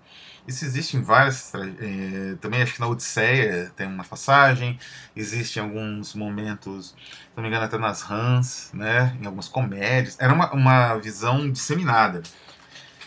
Isso 0.47 0.65
existe 0.65 0.95
em 0.97 1.01
várias. 1.01 1.53
Eh, 1.53 2.35
também 2.41 2.61
acho 2.61 2.73
que 2.73 2.79
na 2.79 2.87
Odisseia 2.87 3.71
tem 3.75 3.87
uma 3.87 4.03
passagem, 4.03 4.79
existe 5.15 5.59
em 5.59 5.61
alguns 5.61 6.15
momentos, 6.15 6.89
se 6.89 6.95
não 7.35 7.43
me 7.43 7.49
engano, 7.49 7.65
até 7.65 7.77
nas 7.77 8.09
Hans, 8.09 8.71
né, 8.73 9.15
em 9.21 9.25
algumas 9.25 9.49
comédias. 9.49 10.17
Era 10.19 10.33
uma, 10.33 10.51
uma 10.53 10.95
visão 10.97 11.51
disseminada. 11.51 12.23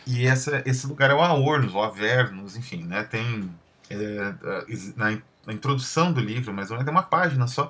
E 0.06 0.26
essa, 0.26 0.62
esse 0.66 0.86
lugar 0.86 1.10
é 1.10 1.14
o 1.14 1.20
Aornos, 1.20 1.74
o 1.74 1.80
Avernus, 1.80 2.56
enfim, 2.56 2.84
né, 2.84 3.04
tem. 3.04 3.50
É, 3.88 4.34
na, 4.96 5.18
na 5.46 5.52
introdução 5.52 6.12
do 6.12 6.20
livro, 6.20 6.50
ou 6.50 6.54
menos, 6.54 6.68
tem 6.70 6.90
uma 6.90 7.02
página 7.02 7.46
só 7.48 7.68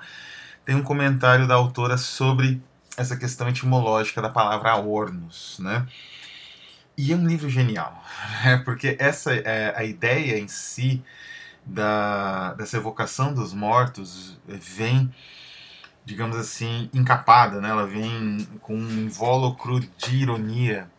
tem 0.65 0.75
um 0.75 0.83
comentário 0.83 1.47
da 1.47 1.55
autora 1.55 1.97
sobre 1.97 2.63
essa 2.97 3.17
questão 3.17 3.49
etimológica 3.49 4.21
da 4.21 4.29
palavra 4.29 4.71
aornos, 4.71 5.59
né? 5.59 5.87
E 7.03 7.15
é 7.15 7.17
um 7.17 7.27
livro 7.27 7.49
genial, 7.49 8.05
né? 8.45 8.59
porque 8.63 8.95
essa 9.01 9.33
é 9.33 9.73
a 9.75 9.83
ideia 9.85 10.39
em 10.39 10.47
si 10.47 11.03
da, 11.65 12.53
dessa 12.53 12.77
evocação 12.77 13.33
dos 13.33 13.55
mortos 13.55 14.39
vem, 14.47 15.11
digamos 16.05 16.37
assim, 16.37 16.91
encapada, 16.93 17.59
né? 17.59 17.71
Ela 17.71 17.87
vem 17.87 18.47
com 18.61 18.77
um 18.77 19.07
invólucro 19.07 19.81
de 19.81 20.15
ironia, 20.15 20.91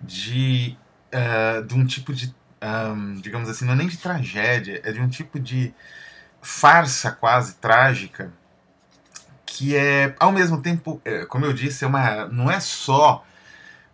de, 0.00 0.78
uh, 1.12 1.62
de 1.62 1.74
um 1.74 1.84
tipo 1.84 2.14
de, 2.14 2.34
um, 2.62 3.20
digamos 3.20 3.46
assim, 3.46 3.66
não 3.66 3.74
é 3.74 3.76
nem 3.76 3.86
de 3.86 3.98
tragédia, 3.98 4.80
é 4.82 4.92
de 4.92 5.00
um 5.00 5.08
tipo 5.10 5.38
de 5.38 5.74
farsa 6.40 7.12
quase 7.12 7.56
trágica 7.56 8.32
que 9.44 9.76
é, 9.76 10.16
ao 10.18 10.32
mesmo 10.32 10.62
tempo, 10.62 11.02
é, 11.04 11.26
como 11.26 11.44
eu 11.44 11.52
disse, 11.52 11.84
é 11.84 11.86
uma, 11.86 12.24
não 12.28 12.50
é 12.50 12.58
só 12.60 13.22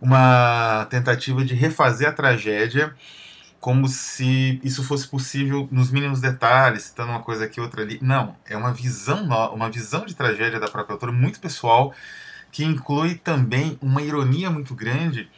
uma 0.00 0.86
tentativa 0.90 1.44
de 1.44 1.54
refazer 1.54 2.08
a 2.08 2.12
tragédia 2.12 2.94
como 3.60 3.86
se 3.88 4.58
isso 4.64 4.82
fosse 4.82 5.06
possível 5.06 5.68
nos 5.70 5.90
mínimos 5.90 6.20
detalhes, 6.20 6.84
citando 6.84 7.10
uma 7.10 7.20
coisa 7.20 7.44
aqui, 7.44 7.60
outra 7.60 7.82
ali. 7.82 7.98
Não, 8.00 8.34
é 8.46 8.56
uma 8.56 8.72
visão, 8.72 9.24
uma 9.52 9.70
visão 9.70 10.06
de 10.06 10.14
tragédia 10.14 10.58
da 10.58 10.66
própria 10.66 10.94
autora 10.94 11.12
muito 11.12 11.38
pessoal, 11.38 11.92
que 12.50 12.64
inclui 12.64 13.16
também 13.16 13.78
uma 13.82 14.00
ironia 14.00 14.50
muito 14.50 14.74
grande 14.74 15.28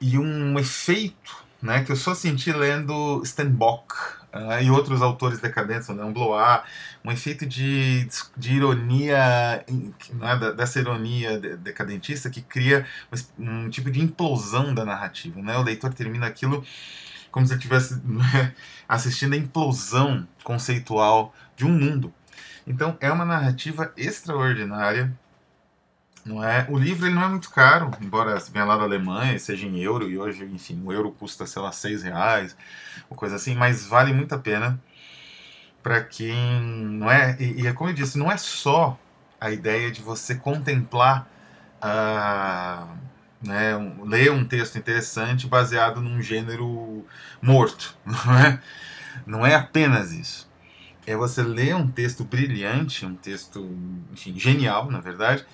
e 0.00 0.16
um 0.16 0.56
efeito 0.58 1.44
né, 1.60 1.82
que 1.82 1.90
eu 1.90 1.96
só 1.96 2.14
senti 2.14 2.52
lendo 2.52 3.20
Stenbock 3.24 3.94
uh, 4.36 4.62
e 4.62 4.70
outros 4.70 5.02
autores 5.02 5.40
decadentes, 5.40 5.88
né, 5.88 6.04
um 6.04 6.12
Blois, 6.12 6.60
um 7.04 7.10
efeito 7.10 7.46
de, 7.46 8.08
de 8.36 8.54
ironia, 8.54 9.64
né, 10.12 10.52
dessa 10.56 10.78
ironia 10.78 11.38
decadentista 11.38 12.28
que 12.30 12.42
cria 12.42 12.86
um 13.38 13.68
tipo 13.70 13.90
de 13.90 14.00
implosão 14.00 14.74
da 14.74 14.84
narrativa. 14.84 15.40
Né? 15.40 15.56
O 15.56 15.62
leitor 15.62 15.92
termina 15.94 16.26
aquilo 16.26 16.64
como 17.30 17.46
se 17.46 17.52
ele 17.52 17.58
estivesse 17.58 18.00
né, 18.04 18.54
assistindo 18.88 19.34
a 19.34 19.36
implosão 19.36 20.26
conceitual 20.42 21.34
de 21.56 21.64
um 21.64 21.70
mundo. 21.70 22.12
Então 22.66 22.96
é 23.00 23.10
uma 23.10 23.24
narrativa 23.24 23.92
extraordinária 23.96 25.12
não 26.26 26.42
é? 26.42 26.66
O 26.68 26.76
livro 26.76 27.06
ele 27.06 27.14
não 27.14 27.22
é 27.22 27.28
muito 27.28 27.48
caro, 27.50 27.90
embora 28.00 28.38
venha 28.52 28.64
lá 28.64 28.76
da 28.76 28.82
Alemanha, 28.82 29.38
seja 29.38 29.66
em 29.66 29.78
euro, 29.78 30.10
e 30.10 30.18
hoje, 30.18 30.44
enfim, 30.44 30.82
o 30.84 30.92
euro 30.92 31.12
custa, 31.12 31.46
sei 31.46 31.62
lá, 31.62 31.70
seis 31.70 32.02
reais, 32.02 32.56
ou 33.08 33.16
coisa 33.16 33.36
assim, 33.36 33.54
mas 33.54 33.86
vale 33.86 34.12
muito 34.12 34.34
a 34.34 34.38
pena 34.38 34.80
para 35.82 36.02
quem, 36.02 36.60
não 36.60 37.08
é? 37.08 37.36
E, 37.38 37.62
e, 37.62 37.66
é 37.68 37.72
como 37.72 37.90
eu 37.90 37.94
disse, 37.94 38.18
não 38.18 38.30
é 38.30 38.36
só 38.36 38.98
a 39.40 39.52
ideia 39.52 39.90
de 39.90 40.02
você 40.02 40.34
contemplar, 40.34 41.30
a, 41.80 42.88
né, 43.40 43.76
um, 43.76 44.04
ler 44.04 44.32
um 44.32 44.44
texto 44.44 44.76
interessante 44.76 45.46
baseado 45.46 46.00
num 46.00 46.20
gênero 46.20 47.06
morto, 47.40 47.96
não 48.04 48.38
é? 48.38 48.60
Não 49.24 49.46
é 49.46 49.54
apenas 49.54 50.12
isso. 50.12 50.50
É 51.06 51.16
você 51.16 51.40
ler 51.40 51.76
um 51.76 51.86
texto 51.88 52.24
brilhante, 52.24 53.06
um 53.06 53.14
texto, 53.14 53.64
enfim, 54.12 54.36
genial, 54.36 54.90
na 54.90 55.00
verdade, 55.00 55.46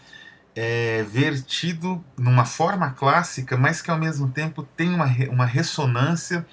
é, 0.54 1.02
vertido 1.04 2.04
numa 2.16 2.44
forma 2.44 2.90
clássica, 2.90 3.56
mas 3.56 3.80
que 3.80 3.90
ao 3.90 3.98
mesmo 3.98 4.30
tempo 4.30 4.62
tem 4.62 4.88
uma, 4.88 5.06
uma 5.30 5.46
ressonância 5.46 6.46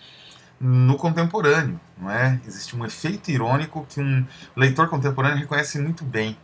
no 0.59 0.95
contemporâneo, 0.95 1.79
não 1.97 2.11
é? 2.11 2.39
Existe 2.45 2.75
um 2.75 2.85
efeito 2.85 3.31
irônico 3.31 3.85
que 3.87 4.01
um 4.01 4.25
leitor 4.55 4.89
contemporâneo 4.89 5.37
reconhece 5.37 5.79
muito 5.79 6.03
bem, 6.03 6.37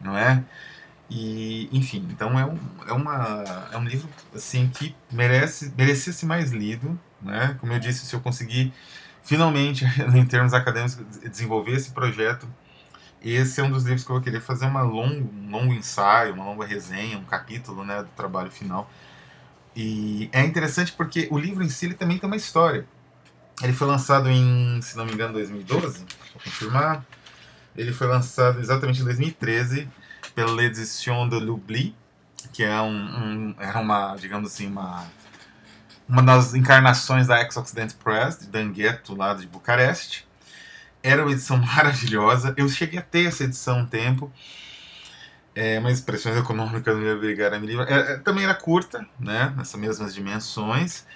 não 0.00 0.16
é? 0.16 0.42
E, 1.10 1.68
enfim, 1.72 2.06
então 2.10 2.38
é 2.38 2.44
um, 2.44 2.58
é, 2.86 2.92
uma, 2.92 3.68
é 3.72 3.76
um 3.78 3.84
livro 3.84 4.08
assim 4.34 4.68
que 4.68 4.94
merece 5.10 5.72
merecia 5.76 6.12
ser 6.12 6.26
mais 6.26 6.50
lido, 6.50 6.98
né? 7.22 7.56
Como 7.60 7.72
eu 7.72 7.78
disse, 7.78 8.06
se 8.06 8.14
eu 8.14 8.20
conseguir 8.20 8.72
finalmente, 9.22 9.84
em 10.14 10.24
termos 10.24 10.54
acadêmicos, 10.54 10.96
desenvolver 11.20 11.72
esse 11.72 11.90
projeto, 11.90 12.48
esse 13.22 13.60
é 13.60 13.64
um 13.64 13.70
dos 13.70 13.84
livros 13.84 14.04
que 14.04 14.10
eu 14.10 14.14
vou 14.14 14.22
querer 14.22 14.40
fazer 14.40 14.66
uma 14.66 14.82
longo, 14.82 15.28
um 15.34 15.50
longo 15.50 15.72
ensaio, 15.72 16.34
uma 16.34 16.44
longa 16.44 16.64
resenha, 16.64 17.18
um 17.18 17.24
capítulo 17.24 17.84
né, 17.84 18.02
do 18.02 18.08
trabalho 18.10 18.50
final. 18.50 18.90
E 19.74 20.28
é 20.32 20.44
interessante 20.44 20.92
porque 20.92 21.28
o 21.30 21.38
livro 21.38 21.64
em 21.64 21.68
si 21.68 21.86
ele 21.86 21.94
também 21.94 22.18
tem 22.18 22.28
uma 22.28 22.36
história. 22.36 22.86
Ele 23.62 23.72
foi 23.72 23.86
lançado 23.86 24.28
em, 24.28 24.80
se 24.82 24.96
não 24.96 25.04
me 25.04 25.12
engano, 25.12 25.32
2012, 25.32 25.98
vou 25.98 26.42
confirmar. 26.44 27.04
Ele 27.76 27.92
foi 27.92 28.06
lançado 28.06 28.60
exatamente 28.60 29.00
em 29.00 29.04
2013 29.04 29.88
pela 30.34 30.52
L'Édition 30.52 31.28
de 31.28 31.40
l'Oubli, 31.40 31.96
que 32.52 32.62
é 32.62 32.80
um, 32.80 32.92
um, 32.92 33.54
era 33.58 33.80
uma, 33.80 34.14
digamos 34.16 34.52
assim, 34.52 34.68
uma, 34.68 35.04
uma 36.08 36.22
das 36.22 36.54
encarnações 36.54 37.26
da 37.26 37.40
Ex-Occident 37.42 37.94
Press, 37.94 38.38
de 38.38 38.46
Dangueto, 38.46 39.14
lá 39.16 39.34
de 39.34 39.46
Bucareste. 39.46 40.27
Era 41.08 41.22
uma 41.22 41.32
edição 41.32 41.56
maravilhosa. 41.64 42.52
Eu 42.54 42.68
cheguei 42.68 42.98
a 42.98 43.02
ter 43.02 43.24
essa 43.24 43.44
edição 43.44 43.80
um 43.80 43.86
tempo. 43.86 44.30
É, 45.54 45.80
mas 45.80 45.98
expressões 45.98 46.36
econômicas 46.36 46.94
não 46.94 47.02
me 47.02 47.10
obrigaram 47.10 47.56
a 47.56 47.60
me 47.60 47.66
livrar. 47.66 47.90
É, 47.90 48.12
é, 48.12 48.16
também 48.18 48.44
era 48.44 48.54
curta, 48.54 49.04
né, 49.18 49.52
nessas 49.56 49.80
mesmas 49.80 50.14
dimensões. 50.14 51.06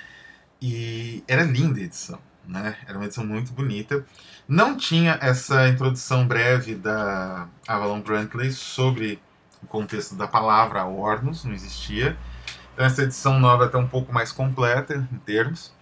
E 0.60 1.22
era 1.28 1.42
linda 1.42 1.78
a 1.78 1.82
edição. 1.82 2.18
Né? 2.48 2.74
Era 2.88 2.96
uma 2.96 3.04
edição 3.04 3.24
muito 3.24 3.52
bonita. 3.52 4.04
Não 4.48 4.76
tinha 4.76 5.18
essa 5.20 5.68
introdução 5.68 6.26
breve 6.26 6.74
da 6.74 7.46
Avalon 7.68 8.00
Brantley 8.00 8.50
sobre 8.50 9.20
o 9.62 9.66
contexto 9.66 10.14
da 10.14 10.26
palavra 10.26 10.84
Ornos, 10.86 11.44
não 11.44 11.52
existia. 11.52 12.16
Então 12.72 12.86
essa 12.86 13.02
edição 13.02 13.38
nova 13.38 13.64
é 13.64 13.66
até 13.66 13.76
um 13.76 13.86
pouco 13.86 14.12
mais 14.12 14.32
completa 14.32 15.06
em 15.12 15.18
termos. 15.18 15.72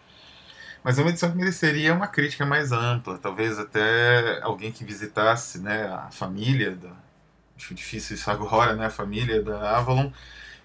Mas 0.82 0.98
é 0.98 1.02
uma 1.02 1.10
edição 1.10 1.30
que 1.30 1.36
mereceria 1.36 1.94
uma 1.94 2.06
crítica 2.06 2.46
mais 2.46 2.72
ampla, 2.72 3.18
talvez 3.18 3.58
até 3.58 4.40
alguém 4.42 4.72
que 4.72 4.84
visitasse 4.84 5.58
né, 5.58 5.86
a 5.86 6.10
família, 6.10 6.74
da, 6.74 6.90
acho 7.56 7.74
difícil 7.74 8.16
isso 8.16 8.30
agora, 8.30 8.74
né, 8.74 8.86
a 8.86 8.90
família 8.90 9.42
da 9.42 9.78
Avalon, 9.78 10.10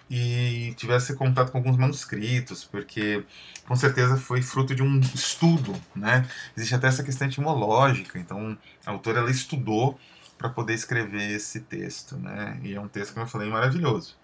e 0.09 0.73
tivesse 0.77 1.15
contato 1.15 1.51
com 1.51 1.57
alguns 1.57 1.77
manuscritos, 1.77 2.63
porque 2.63 3.23
com 3.67 3.75
certeza 3.75 4.17
foi 4.17 4.41
fruto 4.41 4.75
de 4.75 4.83
um 4.83 4.99
estudo, 4.99 5.73
né? 5.95 6.27
Existe 6.55 6.75
até 6.75 6.87
essa 6.87 7.03
questão 7.03 7.27
etimológica, 7.27 8.19
então 8.19 8.57
a 8.85 8.91
autora 8.91 9.19
ela 9.19 9.31
estudou 9.31 9.99
para 10.37 10.49
poder 10.49 10.73
escrever 10.73 11.31
esse 11.31 11.61
texto, 11.61 12.17
né? 12.17 12.59
E 12.63 12.75
é 12.75 12.79
um 12.79 12.87
texto, 12.87 13.13
como 13.13 13.25
eu 13.25 13.29
falei, 13.29 13.49
maravilhoso. 13.49 14.15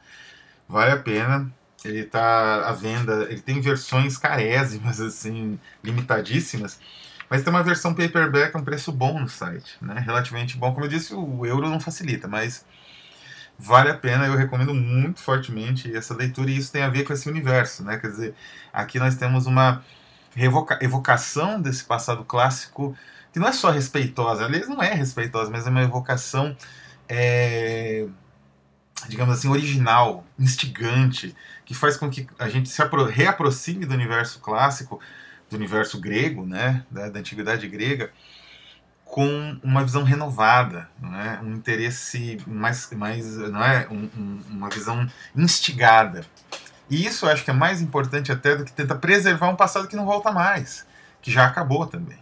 Vale 0.68 0.92
a 0.92 0.98
pena. 0.98 1.52
Ele 1.84 2.02
está 2.02 2.68
à 2.68 2.72
venda, 2.74 3.28
ele 3.30 3.42
tem 3.42 3.60
versões 3.62 4.18
carésimas, 4.18 5.00
assim, 5.02 5.60
limitadíssimas, 5.84 6.80
mas 7.30 7.44
tem 7.44 7.52
uma 7.52 7.64
versão 7.64 7.94
paperback 7.94 8.56
a 8.56 8.60
um 8.60 8.64
preço 8.64 8.92
bom 8.92 9.20
no 9.20 9.30
site, 9.30 9.78
né? 9.82 10.00
Relativamente 10.06 10.58
bom. 10.58 10.74
Como 10.74 10.86
eu 10.86 10.90
disse, 10.90 11.14
o 11.14 11.46
euro 11.46 11.70
não 11.70 11.80
facilita, 11.80 12.28
mas 12.28 12.66
vale 13.58 13.90
a 13.90 13.98
pena, 13.98 14.26
eu 14.26 14.36
recomendo 14.36 14.74
muito 14.74 15.22
fortemente 15.22 15.96
essa 15.96 16.16
leitura 16.16 16.50
e 16.50 16.58
isso 16.58 16.72
tem 16.72 16.82
a 16.84 16.90
ver 16.90 17.04
com 17.04 17.14
esse 17.14 17.30
universo, 17.30 17.84
né? 17.84 17.98
Quer 17.98 18.08
dizer, 18.10 18.36
aqui 18.74 19.00
nós 19.00 19.16
temos 19.16 19.46
uma 19.46 19.84
evocação 20.82 21.62
desse 21.62 21.84
passado 21.84 22.24
clássico 22.26 22.96
que 23.32 23.40
não 23.40 23.48
é 23.48 23.54
só 23.54 23.72
respeitosa, 23.72 24.46
aliás, 24.46 24.68
não 24.68 24.82
é 24.82 24.94
respeitosa, 24.94 25.50
mas 25.50 25.66
é 25.66 25.70
uma 25.70 25.84
evocação, 25.84 26.56
é, 27.08 28.08
digamos 29.08 29.38
assim, 29.38 29.50
original, 29.50 30.26
instigante, 30.38 31.36
que 31.66 31.74
faz 31.74 31.98
com 31.98 32.10
que 32.10 32.28
a 32.38 32.50
gente 32.50 32.70
se 32.70 32.82
reaproxime 33.12 33.86
do 33.86 33.94
universo 33.94 34.40
clássico, 34.40 35.00
do 35.50 35.56
universo 35.56 36.00
grego, 36.00 36.46
né, 36.46 36.86
da, 36.90 37.10
da 37.10 37.20
antiguidade 37.20 37.68
grega, 37.68 38.12
com 39.12 39.60
uma 39.62 39.84
visão 39.84 40.04
renovada, 40.04 40.90
não 41.00 41.20
é? 41.20 41.40
um 41.44 41.54
interesse 41.54 42.42
mais, 42.48 42.90
mais 42.92 43.36
não 43.36 43.62
é? 43.62 43.86
Um, 43.92 44.10
um, 44.18 44.40
uma 44.50 44.70
visão 44.70 45.06
instigada. 45.36 46.26
E 46.90 47.06
isso 47.06 47.26
eu 47.26 47.30
acho 47.30 47.44
que 47.44 47.52
é 47.52 47.54
mais 47.54 47.82
importante 47.82 48.32
até 48.32 48.56
do 48.56 48.64
que 48.64 48.72
tentar 48.72 48.96
preservar 48.96 49.50
um 49.50 49.56
passado 49.58 49.88
que 49.90 49.98
não 49.98 50.06
volta 50.06 50.32
mais, 50.32 50.86
que 51.22 51.30
já 51.30 51.46
acabou 51.46 51.86
também. 51.86 52.18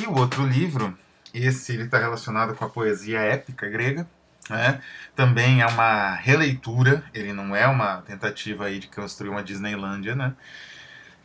E 0.00 0.06
o 0.06 0.16
outro 0.16 0.46
livro, 0.46 0.96
esse 1.34 1.72
ele 1.72 1.84
está 1.84 1.98
relacionado 1.98 2.54
com 2.54 2.64
a 2.64 2.68
poesia 2.68 3.18
épica 3.18 3.68
grega, 3.68 4.08
né? 4.48 4.80
também 5.14 5.60
é 5.60 5.66
uma 5.66 6.14
releitura, 6.14 7.04
ele 7.12 7.32
não 7.32 7.54
é 7.54 7.66
uma 7.66 8.02
tentativa 8.02 8.66
aí 8.66 8.78
de 8.78 8.88
construir 8.88 9.30
uma 9.30 9.42
Disneylândia, 9.42 10.14
né? 10.14 10.34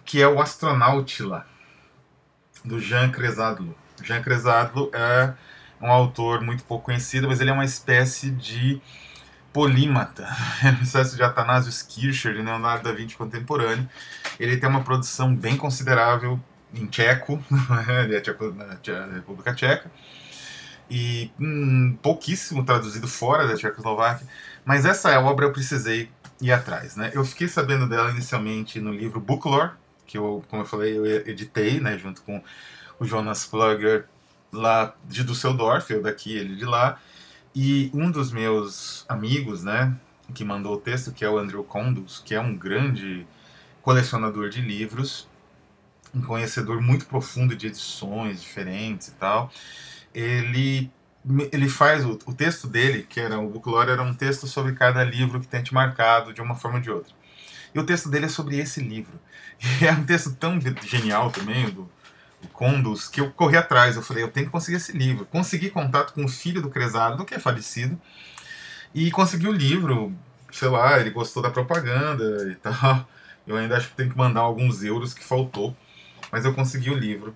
que 0.06 0.22
é 0.22 0.28
o 0.28 0.42
Astronautila, 0.42 1.46
do 2.64 2.80
Jean 2.80 3.10
Cressadlo. 3.10 3.76
Jean 4.02 4.22
Cresado 4.22 4.90
é 4.94 5.34
um 5.82 5.92
autor 5.92 6.42
muito 6.42 6.64
pouco 6.64 6.86
conhecido, 6.86 7.28
mas 7.28 7.42
ele 7.42 7.50
é 7.50 7.54
uma 7.54 7.66
espécie 7.66 8.32
de 8.32 8.82
polímata, 9.52 10.28
é 10.64 10.70
uma 10.72 10.84
espécie 10.84 11.16
de 11.16 11.24
Athanasius 11.24 11.82
Kircher, 11.84 12.34
de 12.34 12.42
Leonardo 12.42 12.84
da 12.84 12.92
Vinci 12.92 13.16
contemporâneo. 13.16 13.88
Ele 14.40 14.58
tem 14.58 14.68
uma 14.68 14.84
produção 14.84 15.36
bem 15.36 15.56
considerável 15.56 16.40
em 16.74 16.88
tcheco, 16.88 17.44
ele 18.04 18.16
é 18.16 18.22
tcheco, 18.22 18.52
na 18.52 19.14
República 19.14 19.54
Tcheca, 19.54 19.92
e 20.90 21.32
hum, 21.40 21.98
pouquíssimo 22.02 22.66
traduzido 22.66 23.08
fora 23.08 23.48
da 23.48 23.56
Tchecoslováquia, 23.56 24.28
mas 24.66 24.86
essa 24.86 25.20
obra 25.20 25.46
eu 25.46 25.52
precisei 25.52 26.10
ir 26.42 26.52
atrás. 26.52 26.96
Né? 26.96 27.12
Eu 27.14 27.24
fiquei 27.26 27.48
sabendo 27.48 27.88
dela 27.88 28.12
inicialmente 28.12 28.80
no 28.80 28.94
livro 28.94 29.20
Booklore, 29.20 29.72
que 30.06 30.18
eu, 30.18 30.44
como 30.50 30.62
eu 30.62 30.66
falei, 30.66 30.98
eu 30.98 31.06
editei, 31.06 31.80
né, 31.80 31.98
junto 31.98 32.22
com 32.22 32.44
o 33.00 33.06
Jonas 33.06 33.46
Plugger 33.46 34.06
lá 34.52 34.94
de 35.06 35.24
Düsseldorf, 35.24 35.90
eu 35.90 36.02
daqui, 36.02 36.36
ele 36.36 36.56
de 36.56 36.66
lá. 36.66 37.00
E 37.56 37.90
um 37.94 38.12
dos 38.12 38.32
meus 38.32 39.06
amigos, 39.08 39.64
né, 39.64 39.96
que 40.34 40.44
mandou 40.44 40.74
o 40.76 40.78
texto, 40.78 41.12
que 41.12 41.24
é 41.24 41.30
o 41.30 41.38
Andrew 41.38 41.64
Condos, 41.64 42.22
que 42.24 42.36
é 42.36 42.40
um 42.40 42.56
grande 42.56 43.26
colecionador 43.82 44.50
de 44.50 44.62
livros, 44.62 45.28
um 46.14 46.22
conhecedor 46.22 46.82
muito 46.82 47.06
profundo 47.06 47.56
de 47.56 47.68
edições 47.68 48.42
diferentes 48.42 49.08
e 49.08 49.12
tal. 49.14 49.52
Ele 50.14 50.92
ele 51.54 51.70
faz 51.70 52.06
o, 52.06 52.20
o 52.26 52.34
texto 52.34 52.68
dele, 52.68 53.04
que 53.08 53.18
era 53.18 53.40
o 53.40 53.50
Booklore, 53.50 53.92
era 53.92 54.04
um 54.04 54.14
texto 54.14 54.46
sobre 54.46 54.74
cada 54.74 55.04
livro 55.06 55.40
que 55.40 55.48
tem 55.48 55.64
te 55.64 55.74
marcado 55.74 56.34
de 56.34 56.42
uma 56.42 56.54
forma 56.54 56.80
ou 56.80 56.84
de 56.84 56.92
outra. 56.92 57.14
E 57.74 57.80
o 57.80 57.86
texto 57.86 58.10
dele 58.10 58.26
é 58.26 58.30
sobre 58.30 58.58
esse 58.58 58.82
livro. 58.82 59.20
E 59.82 59.88
é 59.88 59.92
um 59.94 60.04
texto 60.04 60.36
tão 60.36 60.60
genial 60.60 61.32
também, 61.32 61.70
do, 61.70 61.90
Condus, 62.52 63.08
que 63.08 63.22
eu 63.22 63.32
corri 63.32 63.56
atrás. 63.56 63.96
Eu 63.96 64.02
falei, 64.02 64.24
eu 64.24 64.32
tenho 64.32 64.48
que 64.48 64.52
conseguir 64.52 64.78
esse 64.78 64.92
livro. 64.92 65.26
Consegui 65.26 65.70
contato 65.70 66.14
com 66.14 66.26
o 66.26 66.28
filho 66.28 66.62
do 66.62 66.70
Cresado, 66.70 67.24
que 67.26 67.36
é 67.36 67.40
falecido, 67.40 68.00
e 68.94 69.12
consegui 69.12 69.48
o 69.48 69.52
livro. 69.52 70.14
Sei 70.52 70.68
lá, 70.68 71.00
ele 71.00 71.10
gostou 71.10 71.42
da 71.42 71.50
propaganda 71.50 72.50
e 72.52 72.56
tal. 72.56 73.08
Eu 73.46 73.58
ainda 73.58 73.76
acho 73.76 73.90
que 73.90 73.96
tenho 73.96 74.10
que 74.10 74.18
mandar 74.18 74.40
alguns 74.40 74.84
euros 74.84 75.14
que 75.14 75.22
faltou, 75.22 75.76
mas 76.32 76.46
eu 76.46 76.54
consegui 76.54 76.90
o 76.90 76.98
livro. 76.98 77.36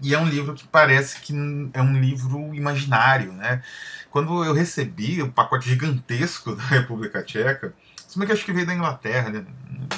E 0.00 0.14
é 0.14 0.18
um 0.18 0.28
livro 0.28 0.54
que 0.54 0.66
parece 0.66 1.20
que 1.20 1.32
é 1.72 1.82
um 1.82 2.00
livro 2.00 2.54
imaginário, 2.54 3.32
né? 3.32 3.62
Quando 4.10 4.44
eu 4.44 4.52
recebi 4.52 5.22
o 5.22 5.30
pacote 5.30 5.68
gigantesco 5.68 6.54
da 6.56 6.62
República 6.64 7.22
Tcheca, 7.22 7.74
bem 8.16 8.26
que 8.26 8.32
acho 8.32 8.44
que 8.44 8.52
veio 8.52 8.66
da 8.66 8.74
Inglaterra, 8.74 9.30
né? 9.30 9.44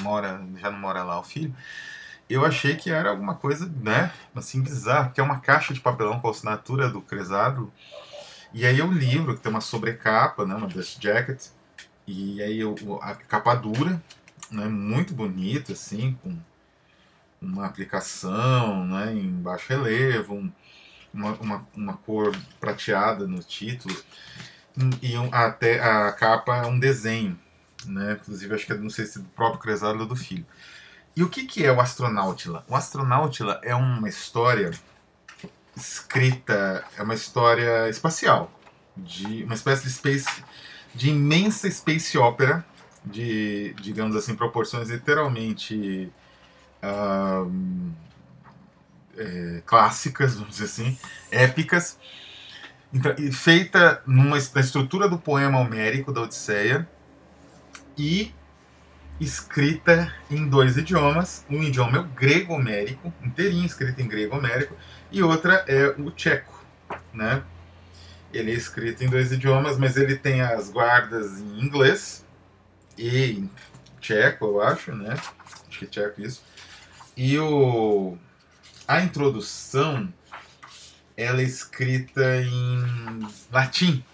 mora, 0.00 0.42
já 0.56 0.70
não 0.70 0.78
mora 0.78 1.02
lá 1.02 1.18
o 1.18 1.22
filho. 1.22 1.54
Eu 2.28 2.44
achei 2.44 2.76
que 2.76 2.90
era 2.90 3.10
alguma 3.10 3.34
coisa, 3.34 3.70
né, 3.82 4.12
assim, 4.34 4.62
bizarra, 4.62 5.10
que 5.10 5.20
é 5.20 5.24
uma 5.24 5.40
caixa 5.40 5.74
de 5.74 5.80
papelão 5.80 6.20
com 6.20 6.28
a 6.28 6.30
assinatura 6.30 6.88
do 6.88 7.00
Cresado, 7.00 7.72
e 8.54 8.66
aí 8.66 8.80
o 8.80 8.92
livro, 8.92 9.34
que 9.34 9.40
tem 9.40 9.50
uma 9.50 9.60
sobrecapa, 9.60 10.46
né, 10.46 10.54
uma 10.54 10.66
dust 10.66 11.02
jacket, 11.02 11.46
e 12.06 12.42
aí 12.42 12.60
a 13.02 13.14
capa 13.14 13.54
dura, 13.54 14.02
né, 14.50 14.66
muito 14.66 15.14
bonito, 15.14 15.72
assim, 15.72 16.18
com 16.22 16.36
uma 17.42 17.66
aplicação, 17.66 18.86
né, 18.86 19.12
em 19.12 19.28
baixo 19.28 19.66
relevo, 19.68 20.34
um, 20.34 20.52
uma, 21.12 21.32
uma, 21.32 21.66
uma, 21.74 21.92
cor 21.94 22.34
prateada 22.60 23.26
no 23.26 23.40
título, 23.40 23.94
e 25.02 25.18
um, 25.18 25.28
até 25.34 25.80
a 25.80 26.12
capa 26.12 26.58
é 26.58 26.66
um 26.66 26.78
desenho, 26.78 27.38
né, 27.84 28.18
inclusive 28.20 28.54
acho 28.54 28.64
que 28.64 28.72
é, 28.72 28.76
não 28.76 28.88
sei 28.88 29.06
se 29.06 29.18
do 29.18 29.28
próprio 29.30 29.60
Cresado 29.60 29.98
ou 30.00 30.06
do 30.06 30.16
filho. 30.16 30.46
E 31.14 31.22
o 31.22 31.28
que, 31.28 31.44
que 31.44 31.64
é 31.64 31.70
o 31.70 31.80
Astronautila? 31.80 32.64
O 32.68 32.74
Astronautila 32.74 33.60
é 33.62 33.74
uma 33.74 34.08
história 34.08 34.70
escrita, 35.76 36.84
é 36.96 37.02
uma 37.02 37.14
história 37.14 37.88
espacial, 37.90 38.50
de 38.96 39.44
uma 39.44 39.54
espécie 39.54 39.82
de 39.84 39.90
space, 39.90 40.44
de 40.94 41.10
imensa 41.10 41.70
space 41.70 42.16
opera, 42.16 42.64
de, 43.04 43.74
digamos 43.80 44.16
assim, 44.16 44.34
proporções 44.34 44.88
literalmente 44.88 46.10
é, 49.16 49.62
clássicas, 49.64 50.34
vamos 50.34 50.50
dizer 50.50 50.64
assim, 50.64 50.98
épicas, 51.30 51.98
então, 52.92 53.14
feita 53.32 54.02
numa, 54.06 54.36
na 54.36 54.60
estrutura 54.60 55.08
do 55.08 55.18
poema 55.18 55.58
homérico 55.58 56.12
da 56.12 56.20
Odisseia 56.20 56.86
e 57.96 58.34
escrita 59.18 60.12
em 60.30 60.46
dois 60.46 60.76
idiomas. 60.76 61.46
Um 61.48 61.62
idioma 61.62 61.96
é 61.96 62.00
o 62.00 62.04
grego 62.04 62.54
homérico, 62.54 63.12
inteirinho 63.22 63.64
escrito 63.64 64.00
em 64.00 64.08
grego 64.08 64.36
homérico, 64.36 64.76
e 65.10 65.22
outra 65.22 65.64
é 65.66 65.86
o 65.98 66.10
tcheco, 66.10 66.64
né? 67.14 67.42
Ele 68.32 68.50
é 68.50 68.54
escrito 68.54 69.04
em 69.04 69.08
dois 69.08 69.32
idiomas, 69.32 69.78
mas 69.78 69.96
ele 69.96 70.16
tem 70.16 70.40
as 70.40 70.70
guardas 70.70 71.38
em 71.38 71.64
inglês 71.64 72.26
e 72.98 73.32
em 73.32 73.50
tcheco, 74.00 74.44
eu 74.44 74.62
acho, 74.62 74.94
né? 74.94 75.14
Acho 75.68 75.78
que 75.78 75.84
é 75.84 75.88
tcheco 75.88 76.20
isso. 76.20 76.42
E 77.16 77.38
o 77.38 78.16
a 78.86 79.00
introdução 79.00 80.12
ela 81.16 81.40
é 81.40 81.44
escrita 81.44 82.42
em 82.42 83.28
latim, 83.50 84.04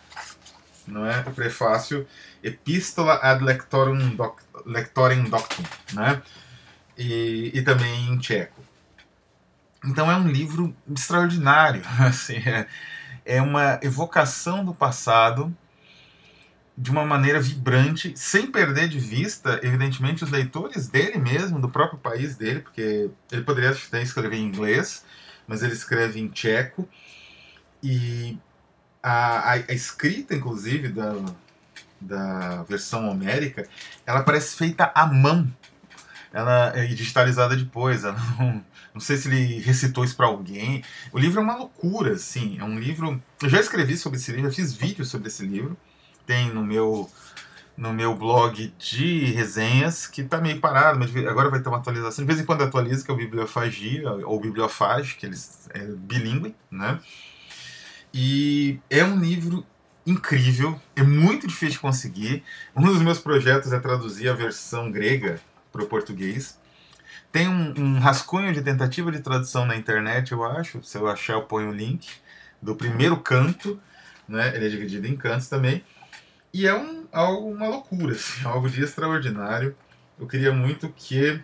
não 0.87 1.07
é? 1.07 1.21
O 1.21 1.33
prefácio 1.33 2.07
Epistola 2.43 3.15
ad 3.15 3.43
lectorum, 3.43 4.15
doc, 4.15 4.41
lectorem 4.67 5.25
doctum, 5.25 5.63
né? 5.93 6.23
E, 6.97 7.51
e 7.55 7.63
também 7.63 8.09
em 8.09 8.19
tcheco. 8.19 8.63
Então 9.85 10.11
é 10.11 10.17
um 10.17 10.29
livro 10.29 10.75
extraordinário, 10.91 11.83
assim, 12.01 12.37
é, 12.37 12.67
é 13.25 13.43
uma 13.43 13.79
evocação 13.83 14.65
do 14.65 14.75
passado 14.75 15.55
de 16.81 16.93
uma 16.93 17.05
maneira 17.05 17.41
vibrante, 17.41 18.13
sem 18.15 18.47
perder 18.47 18.89
de 18.89 19.01
vista, 19.01 19.59
evidentemente, 19.65 20.23
os 20.23 20.31
leitores 20.31 20.87
dele 20.87 21.19
mesmo, 21.19 21.61
do 21.61 21.69
próprio 21.69 21.99
país 21.99 22.37
dele, 22.37 22.61
porque 22.61 23.11
ele 23.33 23.43
poderia 23.43 23.71
até 23.71 24.01
escrever 24.01 24.37
em 24.37 24.45
inglês, 24.45 25.05
mas 25.45 25.65
ele 25.65 25.73
escreve 25.73 26.21
em 26.21 26.29
tcheco, 26.29 26.89
e 27.83 28.39
a, 29.03 29.39
a, 29.39 29.53
a 29.55 29.73
escrita, 29.73 30.37
inclusive, 30.37 30.89
da, 30.91 31.17
da 32.01 32.63
versão 32.63 33.09
homérica, 33.11 33.67
ela 34.07 34.23
parece 34.23 34.57
feita 34.57 34.93
à 34.95 35.05
mão. 35.05 35.53
Ela 36.33 36.73
é 36.77 36.87
digitalizada 36.87 37.57
depois. 37.57 38.05
Ela 38.05 38.17
não, 38.39 38.65
não 38.95 39.01
sei 39.01 39.17
se 39.17 39.27
ele 39.27 39.59
recitou 39.61 40.05
isso 40.05 40.17
para 40.17 40.27
alguém. 40.27 40.85
O 41.13 41.19
livro 41.19 41.41
é 41.41 41.43
uma 41.43 41.57
loucura, 41.57 42.13
assim. 42.13 42.57
É 42.61 42.65
um 42.65 42.79
livro. 42.79 43.21
Eu 43.43 43.49
já 43.49 43.59
escrevi 43.59 43.97
sobre 43.97 44.19
esse 44.19 44.31
livro, 44.31 44.49
eu 44.49 44.55
fiz 44.55 44.73
vídeos 44.73 45.09
sobre 45.09 45.27
esse 45.27 45.45
livro. 45.45 45.77
Tem 46.29 46.53
no 46.53 46.63
meu 46.63 47.11
no 47.75 47.93
meu 47.93 48.15
blog 48.15 48.75
de 48.77 49.27
resenhas, 49.33 50.07
que 50.07 50.21
está 50.21 50.41
meio 50.41 50.61
parado, 50.61 50.99
mas 50.99 51.15
agora 51.17 51.49
vai 51.49 51.63
ter 51.63 51.69
uma 51.69 51.79
atualização. 51.79 52.25
De 52.25 52.27
vez 52.27 52.41
em 52.41 52.45
quando 52.45 52.63
atualiza, 52.63 53.05
que 53.05 53.11
é 53.11 53.15
o 53.15 53.17
Bibliofagia, 53.17 54.11
ou 54.27 54.39
Bibliofage, 54.41 55.15
que 55.15 55.25
eles 55.25 55.69
é 55.73 55.87
bilíngue, 55.87 56.55
né? 56.71 56.99
E 58.13 58.81
é 58.91 59.05
um 59.05 59.19
livro 59.19 59.65
incrível, 60.05 60.79
é 60.97 61.03
muito 61.03 61.47
difícil 61.47 61.75
de 61.75 61.79
conseguir. 61.79 62.43
Um 62.77 62.83
dos 62.83 63.01
meus 63.01 63.21
projetos 63.21 63.73
é 63.73 63.79
traduzir 63.79 64.29
a 64.29 64.35
versão 64.35 64.91
grega 64.91 65.41
para 65.71 65.83
o 65.83 65.87
português. 65.87 66.59
Tem 67.31 67.49
um, 67.49 67.75
um, 67.79 67.99
rascunho 68.01 68.53
de 68.53 68.61
tentativa 68.61 69.13
de 69.13 69.21
tradução 69.21 69.65
na 69.65 69.77
internet, 69.77 70.33
eu 70.33 70.45
acho. 70.45 70.83
Se 70.83 70.99
eu 70.99 71.07
achar, 71.07 71.35
eu 71.35 71.43
ponho 71.43 71.71
o 71.71 71.73
link 71.73 72.09
do 72.61 72.75
primeiro 72.75 73.17
canto. 73.19 73.81
Né? 74.29 74.55
Ele 74.57 74.67
é 74.67 74.69
dividido 74.69 75.07
em 75.07 75.17
cantos 75.17 75.49
também. 75.49 75.85
E 76.53 76.67
é 76.67 76.75
um, 76.75 77.07
algo, 77.13 77.51
uma 77.51 77.69
loucura, 77.69 78.13
assim, 78.17 78.45
algo 78.45 78.69
de 78.69 78.83
extraordinário. 78.83 79.77
Eu 80.19 80.27
queria 80.27 80.53
muito 80.53 80.89
que 80.91 81.41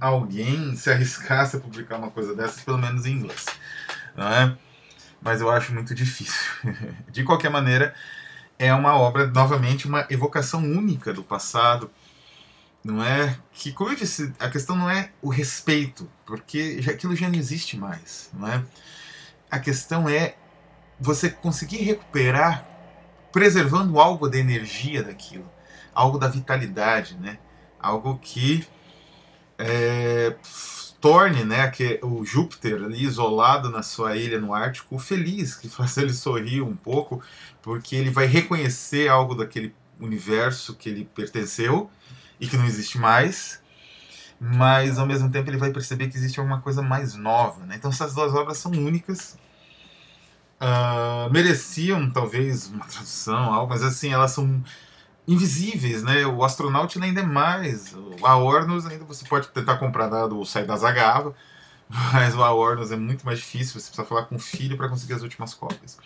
alguém 0.00 0.74
se 0.76 0.90
arriscasse 0.90 1.56
a 1.56 1.60
publicar 1.60 1.96
uma 1.96 2.10
coisa 2.10 2.34
dessas, 2.34 2.62
pelo 2.62 2.78
menos 2.78 3.06
em 3.06 3.12
inglês. 3.12 3.46
Não 4.16 4.28
é? 4.28 4.56
mas 5.20 5.40
eu 5.40 5.50
acho 5.50 5.72
muito 5.74 5.94
difícil. 5.94 6.50
De 7.10 7.24
qualquer 7.24 7.50
maneira, 7.50 7.94
é 8.58 8.72
uma 8.72 8.94
obra, 8.94 9.26
novamente, 9.26 9.86
uma 9.86 10.06
evocação 10.10 10.62
única 10.62 11.12
do 11.12 11.22
passado. 11.22 11.90
Não 12.84 13.02
é 13.02 13.36
que, 13.52 13.72
como 13.72 13.90
eu 13.90 13.96
disse, 13.96 14.32
a 14.38 14.48
questão 14.48 14.76
não 14.76 14.88
é 14.88 15.10
o 15.20 15.28
respeito, 15.28 16.08
porque 16.24 16.80
aquilo 16.88 17.14
já 17.14 17.28
não 17.28 17.38
existe 17.38 17.76
mais. 17.76 18.30
Não 18.32 18.46
é? 18.46 18.64
A 19.50 19.58
questão 19.58 20.08
é 20.08 20.36
você 20.98 21.28
conseguir 21.28 21.78
recuperar, 21.78 22.64
preservando 23.32 23.98
algo 23.98 24.28
da 24.28 24.38
energia 24.38 25.02
daquilo, 25.02 25.50
algo 25.94 26.18
da 26.18 26.28
vitalidade, 26.28 27.16
né? 27.16 27.38
algo 27.78 28.18
que 28.18 28.66
é, 29.58 30.34
torne 31.00 31.44
né, 31.44 31.68
que 31.70 32.00
o 32.02 32.24
Júpiter 32.24 32.82
ali 32.82 33.02
isolado 33.04 33.70
na 33.70 33.82
sua 33.82 34.16
ilha 34.16 34.40
no 34.40 34.52
Ártico 34.52 34.98
feliz, 34.98 35.54
que 35.54 35.68
faz 35.68 35.96
ele 35.96 36.12
sorrir 36.12 36.62
um 36.62 36.76
pouco, 36.76 37.22
porque 37.62 37.96
ele 37.96 38.10
vai 38.10 38.26
reconhecer 38.26 39.08
algo 39.08 39.34
daquele 39.34 39.74
universo 40.00 40.74
que 40.74 40.88
ele 40.88 41.08
pertenceu 41.14 41.90
e 42.40 42.46
que 42.46 42.56
não 42.56 42.66
existe 42.66 42.98
mais, 42.98 43.60
mas 44.40 44.98
ao 44.98 45.06
mesmo 45.06 45.30
tempo 45.30 45.50
ele 45.50 45.56
vai 45.56 45.72
perceber 45.72 46.08
que 46.08 46.16
existe 46.16 46.38
alguma 46.38 46.60
coisa 46.60 46.82
mais 46.82 47.14
nova. 47.14 47.64
Né? 47.66 47.76
Então 47.76 47.90
essas 47.90 48.14
duas 48.14 48.32
obras 48.32 48.58
são 48.58 48.70
únicas. 48.72 49.36
Uh, 50.60 51.30
mereciam 51.30 52.10
talvez 52.10 52.66
uma 52.66 52.84
tradução, 52.84 53.54
algo, 53.54 53.70
mas 53.72 53.82
assim, 53.82 54.12
elas 54.12 54.32
são 54.32 54.62
invisíveis, 55.26 56.02
né? 56.02 56.26
O 56.26 56.42
astronauta 56.42 57.02
ainda 57.02 57.20
é 57.20 57.24
mais. 57.24 57.94
O 57.94 58.26
Aornos 58.26 58.86
ainda 58.86 59.04
você 59.04 59.24
pode 59.26 59.48
tentar 59.48 59.76
comprar 59.76 60.08
do 60.26 60.44
sair 60.44 60.66
da 60.66 60.76
Zagava, 60.76 61.34
mas 62.12 62.34
o 62.34 62.42
Aornos 62.42 62.90
é 62.90 62.96
muito 62.96 63.24
mais 63.24 63.38
difícil, 63.38 63.78
você 63.80 63.86
precisa 63.86 64.04
falar 64.04 64.24
com 64.24 64.36
o 64.36 64.38
filho 64.38 64.76
para 64.76 64.88
conseguir 64.88 65.14
as 65.14 65.22
últimas 65.22 65.54
cópias. 65.54 65.98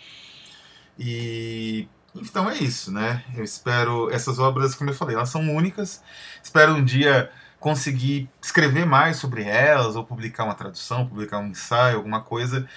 E 0.99 1.87
então 2.15 2.49
é 2.49 2.57
isso, 2.57 2.91
né? 2.91 3.23
Eu 3.35 3.43
espero 3.43 4.11
essas 4.11 4.37
obras, 4.39 4.75
como 4.75 4.89
eu 4.89 4.93
falei, 4.93 5.15
elas 5.15 5.29
são 5.29 5.41
únicas. 5.55 6.03
Espero 6.43 6.75
um 6.75 6.83
dia 6.83 7.31
conseguir 7.59 8.29
escrever 8.41 8.85
mais 8.85 9.17
sobre 9.17 9.43
elas 9.43 9.95
ou 9.95 10.03
publicar 10.03 10.43
uma 10.43 10.53
tradução, 10.53 11.07
publicar 11.07 11.39
um 11.39 11.47
ensaio, 11.47 11.97
alguma 11.97 12.21
coisa 12.21 12.67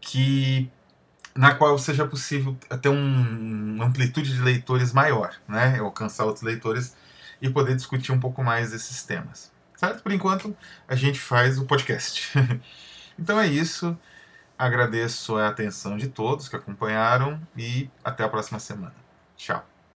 que 0.00 0.70
na 1.36 1.54
qual 1.54 1.78
seja 1.78 2.06
possível 2.06 2.56
ter 2.80 2.88
um, 2.88 3.74
uma 3.74 3.86
amplitude 3.86 4.34
de 4.34 4.42
leitores 4.42 4.92
maior, 4.92 5.34
né? 5.48 5.78
alcançar 5.78 6.24
outros 6.24 6.42
leitores 6.42 6.96
e 7.40 7.50
poder 7.50 7.76
discutir 7.76 8.12
um 8.12 8.20
pouco 8.20 8.42
mais 8.42 8.72
esses 8.72 9.02
temas. 9.02 9.52
Certo? 9.76 10.02
Por 10.02 10.12
enquanto, 10.12 10.56
a 10.88 10.94
gente 10.94 11.20
faz 11.20 11.58
o 11.58 11.66
podcast. 11.66 12.32
então 13.18 13.38
é 13.38 13.46
isso. 13.46 13.96
Agradeço 14.58 15.36
a 15.36 15.48
atenção 15.48 15.98
de 15.98 16.08
todos 16.08 16.48
que 16.48 16.56
acompanharam 16.56 17.40
e 17.56 17.90
até 18.02 18.24
a 18.24 18.28
próxima 18.28 18.58
semana. 18.58 18.94
Tchau. 19.36 19.75